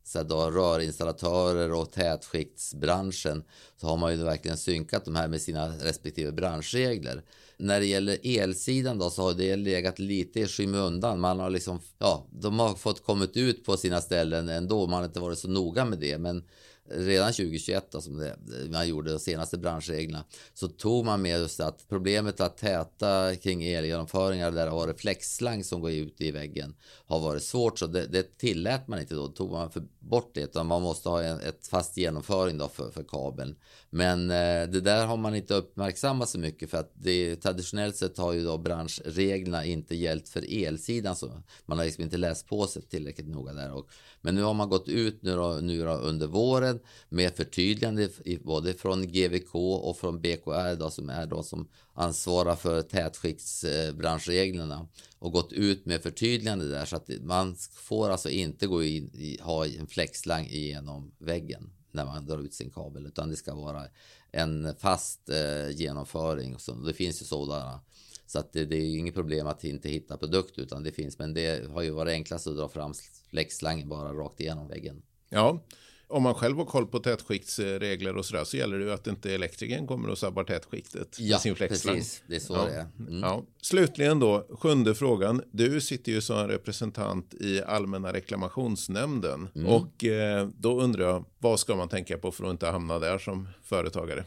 så 0.09 0.23
då, 0.23 0.51
rörinstallatörer 0.51 1.73
och 1.73 1.93
tätskiktsbranschen 1.93 3.45
så 3.77 3.87
har 3.87 3.97
man 3.97 4.13
ju 4.13 4.25
verkligen 4.25 4.57
synkat 4.57 5.05
de 5.05 5.17
här 5.17 5.29
med 5.29 5.43
sina 5.43 5.69
respektive 5.69 6.33
branschregler. 6.33 7.23
När 7.57 7.81
det 7.81 7.87
gäller 7.87 8.19
elsidan 8.23 8.99
då 8.99 9.11
så 9.11 9.23
har 9.23 9.35
det 9.35 9.57
legat 9.57 9.99
lite 9.99 10.41
i 10.41 10.47
skymundan. 10.47 11.21
Man 11.21 11.41
har 11.41 11.51
liksom, 11.51 11.81
ja, 11.99 12.27
de 12.31 12.59
har 12.59 12.75
fått 12.75 13.05
kommit 13.05 13.37
ut 13.37 13.65
på 13.65 13.77
sina 13.77 14.01
ställen 14.01 14.49
ändå. 14.49 14.87
Man 14.87 14.99
har 14.99 15.05
inte 15.05 15.21
varit 15.21 15.39
så 15.39 15.49
noga 15.49 15.85
med 15.85 15.99
det. 15.99 16.19
Men 16.19 16.45
redan 16.91 17.33
2021 17.33 17.93
då, 17.93 18.01
som 18.01 18.17
det, 18.17 18.37
man 18.71 18.89
gjorde 18.89 19.13
de 19.13 19.19
senaste 19.19 19.59
branschreglerna 19.59 20.25
så 20.55 20.69
tog 20.69 21.05
man 21.05 21.23
med 21.23 21.41
just 21.41 21.61
att 21.61 21.85
problemet 21.89 22.41
att 22.41 22.57
täta 22.57 23.37
kring 23.37 23.65
elgenomföringar 23.65 24.51
där 24.51 24.65
det 24.65 24.73
har 24.73 24.87
reflexslang 24.87 25.65
som 25.65 25.81
går 25.81 25.91
ut 25.91 26.21
i 26.21 26.31
väggen 26.31 26.75
har 27.07 27.21
varit 27.21 27.43
svårt. 27.43 27.79
Så 27.79 27.87
det, 27.87 28.07
det 28.07 28.39
tillät 28.39 28.89
man 28.89 29.01
inte 29.01 29.15
då, 29.15 29.29
då. 29.29 29.33
Tog 29.33 29.51
man 29.51 29.71
för 29.71 29.83
bort 30.09 30.31
det 30.35 30.41
utan 30.41 30.67
man 30.67 30.83
måste 30.83 31.09
ha 31.09 31.23
en 31.23 31.41
ett 31.41 31.67
fast 31.67 31.97
genomföring 31.97 32.59
då 32.59 32.69
för, 32.69 32.91
för 32.91 33.03
kabeln. 33.03 33.57
Men 33.91 34.31
eh, 34.31 34.69
det 34.69 34.81
där 34.81 35.07
har 35.07 35.17
man 35.17 35.35
inte 35.35 35.55
uppmärksammat 35.55 36.29
så 36.29 36.39
mycket 36.39 36.71
för 36.71 36.79
att 36.79 36.93
det 36.95 37.37
traditionellt 37.37 37.97
sett 37.97 38.19
har 38.19 38.33
ju 38.33 38.45
då 38.45 38.59
branschreglerna 38.59 39.65
inte 39.65 39.97
gällt 39.97 40.29
för 40.29 40.65
elsidan 40.67 41.17
så 41.17 41.43
man 41.67 41.79
har 41.79 41.85
liksom 41.85 42.05
inte 42.05 42.17
läst 42.17 42.47
på 42.47 42.67
sig 42.67 42.83
tillräckligt 42.83 43.29
noga 43.29 43.53
där 43.53 43.73
och 43.73 43.89
men 44.21 44.35
nu 44.35 44.43
har 44.43 44.55
man 44.55 44.69
gått 44.69 44.89
ut 44.89 45.23
nu, 45.23 45.37
då, 45.37 45.59
nu 45.63 45.85
då 45.85 45.93
under 45.93 46.27
våren 46.27 46.81
med 47.09 47.37
förtydligande 47.37 48.09
både 48.45 48.75
från 48.75 49.09
GVK 49.09 49.55
och 49.55 49.97
från 49.97 50.21
BKR 50.21 50.77
då, 50.77 50.91
som 50.91 51.11
är 51.11 51.27
de 51.27 51.45
som 51.45 51.69
ansvarar 51.99 52.57
för 52.57 52.83
tätskiktsbranschreglerna 52.83 54.89
och 55.19 55.33
gått 55.33 55.53
ut 55.53 55.87
med 55.87 56.03
förtydligande 56.03 56.69
där 56.69 56.85
så 56.85 56.97
att 56.97 57.11
man 57.23 57.57
får 57.73 58.11
alltså 58.11 58.31
inte 58.31 58.67
gå 58.67 58.85
in 58.85 59.11
i, 59.15 59.39
ha 59.43 59.67
en 59.67 59.87
flexslang 59.87 60.47
igenom 60.47 61.13
väggen 61.19 61.71
när 61.93 62.05
man 62.05 62.27
drar 62.27 62.39
ut 62.39 62.55
sin 62.55 62.71
kabel 62.71 63.07
utan 63.07 63.31
det 63.31 63.37
ska 63.37 63.55
vara 63.55 63.85
en 64.33 64.75
fast 64.79 65.29
eh, 65.29 65.71
genomföring. 65.71 66.59
Så 66.59 66.73
det 66.73 66.95
finns 66.95 67.23
ju 67.23 67.27
sådana 67.27 67.81
så 68.27 68.39
att 68.39 68.53
det, 68.53 68.65
det, 68.65 68.77
är 68.77 68.99
inget 68.99 69.15
problem 69.15 69.47
att 69.47 69.65
inte 69.65 69.89
hitta 69.89 70.17
produkt 70.17 70.59
utan 70.59 70.83
det 70.83 70.93
finns. 70.93 71.19
Men 71.19 71.35
det 71.35 71.71
har 71.71 71.83
ju 71.83 71.91
varit 71.91 72.13
enklast 72.13 72.47
att 72.47 72.57
dra 72.57 72.69
fram 72.69 72.95
flexslangen 73.31 73.89
bara 73.89 74.13
rakt 74.13 74.41
igenom 74.41 74.69
väggen. 74.69 75.03
Ja, 75.29 75.65
om 76.09 76.23
man 76.23 76.35
själv 76.35 76.57
har 76.57 76.65
koll 76.65 76.87
på 76.87 76.99
tätskiktsregler 76.99 78.17
och 78.17 78.25
sådär 78.25 78.45
så 78.45 78.57
gäller 78.57 78.79
det 78.79 78.85
ju 78.85 78.93
att 78.93 79.07
inte 79.07 79.35
elektrikern 79.35 79.87
kommer 79.87 80.09
och 80.09 80.19
sabbar 80.19 80.45
tätskiktet 80.45 81.17
ja, 81.21 81.39
sin 81.39 81.55
precis. 81.55 82.23
Det 82.27 82.37
är 82.37 82.41
så 82.41 82.55
ja. 82.55 82.65
det 82.65 82.73
är. 82.73 82.87
Mm. 82.99 83.21
Ja. 83.21 83.43
Slutligen 83.63 84.21
då, 84.21 84.47
sjunde 84.51 84.95
frågan. 84.95 85.43
Du 85.51 85.81
sitter 85.81 86.13
ju 86.13 86.21
som 86.21 86.49
representant 86.49 87.35
i 87.35 87.63
Allmänna 87.63 88.13
reklamationsnämnden 88.13 89.49
mm. 89.55 89.67
och 89.67 90.05
eh, 90.05 90.49
då 90.57 90.81
undrar 90.81 91.05
jag, 91.05 91.25
vad 91.39 91.61
ska 91.61 91.77
man 91.77 91.89
tänka 91.89 92.19
på 92.19 92.33
för 92.33 92.45
att 92.45 92.51
inte 92.51 92.67
hamna 92.67 92.99
där 92.99 93.19
som 93.19 93.49
företagare? 93.63 94.25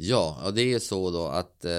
Ja, 0.00 0.40
och 0.44 0.54
det 0.54 0.74
är 0.74 0.78
så 0.78 1.10
då 1.10 1.26
att 1.26 1.64
eh, 1.64 1.72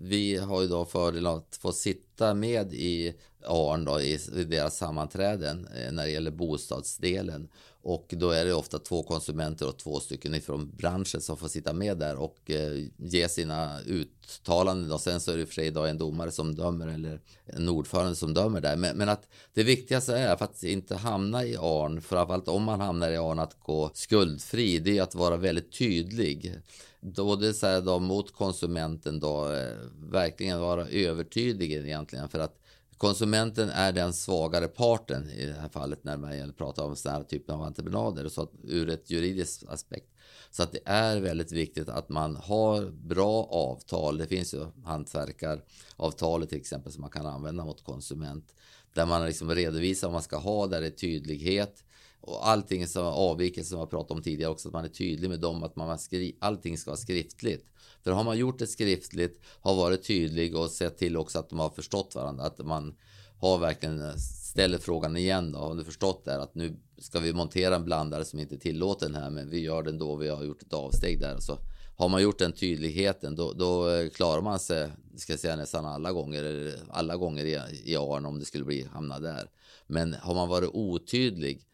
vi 0.00 0.36
har 0.36 0.62
ju 0.62 0.68
då 0.68 0.84
fördel 0.84 1.26
att 1.26 1.58
få 1.60 1.72
sitta 1.72 2.34
med 2.34 2.74
i 2.74 3.14
ARN 3.46 3.84
då, 3.84 4.00
i, 4.00 4.18
i 4.36 4.44
deras 4.44 4.76
sammanträden 4.76 5.68
eh, 5.76 5.92
när 5.92 6.04
det 6.04 6.10
gäller 6.10 6.30
bostadsdelen. 6.30 7.48
Och 7.82 8.14
då 8.16 8.30
är 8.30 8.44
det 8.44 8.54
ofta 8.54 8.78
två 8.78 9.02
konsumenter 9.02 9.68
och 9.68 9.78
två 9.78 10.00
stycken 10.00 10.34
ifrån 10.34 10.70
branschen 10.76 11.20
som 11.20 11.36
får 11.36 11.48
sitta 11.48 11.72
med 11.72 11.98
där 11.98 12.16
och 12.16 12.50
eh, 12.50 12.84
ge 12.96 13.28
sina 13.28 13.80
uttalanden. 13.80 14.92
Och 14.92 15.00
sen 15.00 15.20
så 15.20 15.30
är 15.30 15.36
det 15.36 15.42
i 15.42 15.44
och 15.44 15.48
för 15.48 15.54
sig 15.54 15.66
idag 15.66 15.90
en 15.90 15.98
domare 15.98 16.30
som 16.30 16.54
dömer 16.54 16.86
eller 16.86 17.20
en 17.46 17.68
ordförande 17.68 18.16
som 18.16 18.34
dömer 18.34 18.60
där. 18.60 18.76
Men, 18.76 18.96
men 18.96 19.08
att 19.08 19.28
det 19.54 19.62
viktigaste 19.62 20.16
är 20.16 20.36
för 20.36 20.44
att 20.44 20.62
inte 20.62 20.96
hamna 20.96 21.44
i 21.44 21.56
ARN, 21.56 22.00
framförallt 22.00 22.48
om 22.48 22.62
man 22.62 22.80
hamnar 22.80 23.10
i 23.10 23.16
ARN 23.16 23.38
att 23.38 23.60
gå 23.60 23.90
skuldfri, 23.94 24.78
det 24.78 24.98
är 24.98 25.02
att 25.02 25.14
vara 25.14 25.36
väldigt 25.36 25.78
tydlig 25.78 26.54
både 27.02 27.54
så 27.54 27.66
här 27.66 27.80
då 27.80 27.98
mot 27.98 28.32
konsumenten 28.32 29.20
då 29.20 29.52
eh, 29.52 29.76
verkligen 30.10 30.60
vara 30.60 30.88
övertydlig 30.88 31.72
egentligen 31.72 32.28
för 32.28 32.38
att 32.38 32.61
konsumenten 33.02 33.68
är 33.68 33.92
den 33.92 34.12
svagare 34.12 34.68
parten 34.68 35.30
i 35.30 35.46
det 35.46 35.52
här 35.52 35.68
fallet 35.68 36.04
när 36.04 36.16
man 36.16 36.52
pratar 36.52 36.84
om 36.84 36.96
sådana 36.96 37.18
här 37.18 37.24
typer 37.24 37.52
av 37.52 37.62
entreprenader 37.62 38.28
så 38.28 38.42
att 38.42 38.52
ur 38.62 38.88
ett 38.88 39.10
juridiskt 39.10 39.68
aspekt. 39.68 40.06
Så 40.50 40.62
att 40.62 40.72
det 40.72 40.78
är 40.84 41.20
väldigt 41.20 41.52
viktigt 41.52 41.88
att 41.88 42.08
man 42.08 42.36
har 42.36 42.90
bra 42.90 43.44
avtal. 43.50 44.18
Det 44.18 44.26
finns 44.26 44.54
ju 44.54 44.66
hantverkaravtalet 44.84 46.48
till 46.48 46.58
exempel 46.58 46.92
som 46.92 47.00
man 47.00 47.10
kan 47.10 47.26
använda 47.26 47.64
mot 47.64 47.84
konsument 47.84 48.54
där 48.94 49.06
man 49.06 49.26
liksom 49.26 49.54
redovisar 49.54 50.08
vad 50.08 50.12
man 50.12 50.22
ska 50.22 50.36
ha 50.36 50.66
där 50.66 50.80
det 50.80 50.86
är 50.86 50.90
tydlighet 50.90 51.84
och 52.22 52.48
allting 52.48 52.86
som 52.86 53.06
avviker 53.06 53.62
som 53.62 53.78
jag 53.78 53.90
pratade 53.90 54.14
om 54.14 54.22
tidigare 54.22 54.50
också, 54.50 54.68
att 54.68 54.74
man 54.74 54.84
är 54.84 54.88
tydlig 54.88 55.30
med 55.30 55.40
dem, 55.40 55.62
att 55.62 55.76
man 55.76 55.98
skri 55.98 56.36
allting 56.40 56.78
ska 56.78 56.90
vara 56.90 56.98
skriftligt. 56.98 57.66
För 58.02 58.10
har 58.10 58.24
man 58.24 58.38
gjort 58.38 58.58
det 58.58 58.66
skriftligt, 58.66 59.40
har 59.60 59.74
varit 59.74 60.06
tydlig 60.06 60.56
och 60.56 60.70
sett 60.70 60.98
till 60.98 61.16
också 61.16 61.38
att 61.38 61.50
de 61.50 61.58
har 61.58 61.70
förstått 61.70 62.14
varandra, 62.14 62.44
att 62.44 62.58
man 62.58 62.94
har 63.38 63.58
verkligen 63.58 64.00
eh, 64.00 64.14
ställer 64.50 64.78
frågan 64.78 65.16
igen 65.16 65.52
då, 65.52 65.58
har 65.58 65.74
du 65.74 65.84
förstått 65.84 66.24
det 66.24 66.42
att 66.42 66.54
nu 66.54 66.76
ska 66.98 67.20
vi 67.20 67.32
montera 67.32 67.76
en 67.76 67.84
blandare 67.84 68.24
som 68.24 68.38
inte 68.38 68.54
är 68.54 68.58
tillåten 68.58 69.14
här, 69.14 69.30
men 69.30 69.50
vi 69.50 69.60
gör 69.60 69.82
den 69.82 69.98
då 69.98 70.16
vi 70.16 70.28
har 70.28 70.44
gjort 70.44 70.62
ett 70.62 70.72
avsteg 70.72 71.20
där. 71.20 71.38
Så 71.38 71.58
har 71.96 72.08
man 72.08 72.22
gjort 72.22 72.38
den 72.38 72.52
tydligheten, 72.52 73.36
då, 73.36 73.52
då 73.52 73.90
eh, 73.90 74.08
klarar 74.08 74.42
man 74.42 74.58
sig, 74.58 74.90
ska 75.16 75.32
jag 75.32 75.40
säga 75.40 75.56
nästan 75.56 75.86
alla 75.86 76.12
gånger, 76.12 76.74
alla 76.90 77.16
gånger 77.16 77.44
i, 77.44 77.58
i 77.84 77.96
ARN 77.96 78.26
om 78.26 78.38
det 78.38 78.44
skulle 78.44 78.64
bli 78.64 78.86
hamna 78.92 79.18
där. 79.18 79.50
Men 79.86 80.14
har 80.14 80.34
man 80.34 80.48
varit 80.48 80.70
otydlig 80.72 81.66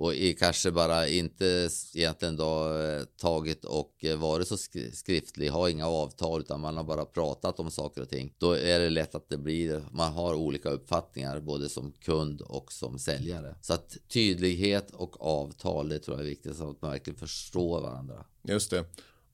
och 0.00 0.14
i, 0.14 0.34
kanske 0.34 0.70
bara 0.70 1.08
inte 1.08 1.68
egentligen 1.94 2.36
då 2.36 2.78
eh, 2.78 3.04
tagit 3.04 3.64
och 3.64 4.04
eh, 4.04 4.18
varit 4.18 4.48
så 4.48 4.56
skriftlig, 4.92 5.48
har 5.48 5.68
inga 5.68 5.86
avtal 5.86 6.40
utan 6.40 6.60
man 6.60 6.76
har 6.76 6.84
bara 6.84 7.04
pratat 7.04 7.60
om 7.60 7.70
saker 7.70 8.02
och 8.02 8.08
ting. 8.08 8.34
Då 8.38 8.52
är 8.52 8.78
det 8.78 8.90
lätt 8.90 9.14
att 9.14 9.28
det 9.28 9.38
blir, 9.38 9.84
man 9.92 10.12
har 10.12 10.34
olika 10.34 10.70
uppfattningar 10.70 11.40
både 11.40 11.68
som 11.68 11.92
kund 11.92 12.40
och 12.40 12.72
som 12.72 12.98
säljare. 12.98 13.54
Så 13.60 13.72
att 13.72 13.96
tydlighet 14.08 14.90
och 14.90 15.26
avtal, 15.26 15.88
det 15.88 15.98
tror 15.98 16.16
jag 16.16 16.26
är 16.26 16.30
viktigt 16.30 16.56
så 16.56 16.70
att 16.70 16.82
man 16.82 16.90
verkligen 16.90 17.18
förstår 17.18 17.80
varandra. 17.80 18.24
Just 18.42 18.70
det. 18.70 18.84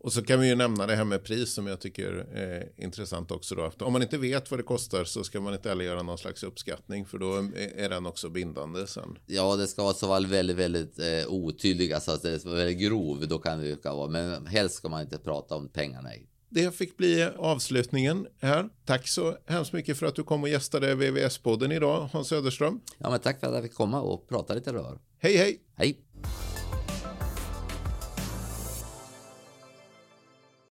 Och 0.06 0.12
så 0.12 0.22
kan 0.22 0.40
vi 0.40 0.48
ju 0.48 0.54
nämna 0.54 0.86
det 0.86 0.96
här 0.96 1.04
med 1.04 1.24
pris 1.24 1.52
som 1.52 1.66
jag 1.66 1.80
tycker 1.80 2.12
är 2.34 2.68
intressant 2.76 3.30
också. 3.30 3.54
Då. 3.54 3.72
Om 3.78 3.92
man 3.92 4.02
inte 4.02 4.18
vet 4.18 4.50
vad 4.50 4.60
det 4.60 4.64
kostar 4.64 5.04
så 5.04 5.24
ska 5.24 5.40
man 5.40 5.54
inte 5.54 5.68
heller 5.68 5.84
göra 5.84 6.02
någon 6.02 6.18
slags 6.18 6.42
uppskattning 6.42 7.06
för 7.06 7.18
då 7.18 7.34
är 7.76 7.88
den 7.88 8.06
också 8.06 8.28
bindande 8.30 8.86
sen. 8.86 9.18
Ja, 9.26 9.56
det 9.56 9.66
ska 9.66 9.82
vara 9.82 9.94
så 9.94 10.06
vara 10.06 10.20
väldigt, 10.20 10.56
väldigt 10.56 10.98
eh, 10.98 11.28
otydlig, 11.28 11.92
alltså 11.92 12.10
att 12.10 12.22
det 12.22 12.44
vara 12.44 12.56
väldigt 12.56 12.78
grov, 12.78 13.28
då 13.28 13.38
kan 13.38 13.60
det 13.60 13.84
vara, 13.84 14.08
men 14.08 14.46
helst 14.46 14.74
ska 14.74 14.88
man 14.88 15.02
inte 15.02 15.18
prata 15.18 15.54
om 15.54 15.68
pengar, 15.68 16.02
nej. 16.02 16.26
Det 16.48 16.74
fick 16.74 16.96
bli 16.96 17.28
avslutningen 17.38 18.26
här. 18.40 18.68
Tack 18.84 19.08
så 19.08 19.36
hemskt 19.46 19.72
mycket 19.72 19.98
för 19.98 20.06
att 20.06 20.14
du 20.14 20.22
kom 20.22 20.42
och 20.42 20.48
gästade 20.48 20.94
VVS-podden 20.94 21.72
idag, 21.72 22.08
Hans 22.12 22.28
Söderström. 22.28 22.80
Ja, 22.98 23.10
men 23.10 23.20
tack 23.20 23.40
för 23.40 23.46
att 23.46 23.54
jag 23.54 23.62
fick 23.62 23.74
komma 23.74 24.00
och 24.00 24.28
prata 24.28 24.54
lite 24.54 24.72
rör. 24.72 24.98
Hej, 25.18 25.36
hej! 25.36 25.60
Hej! 25.76 25.98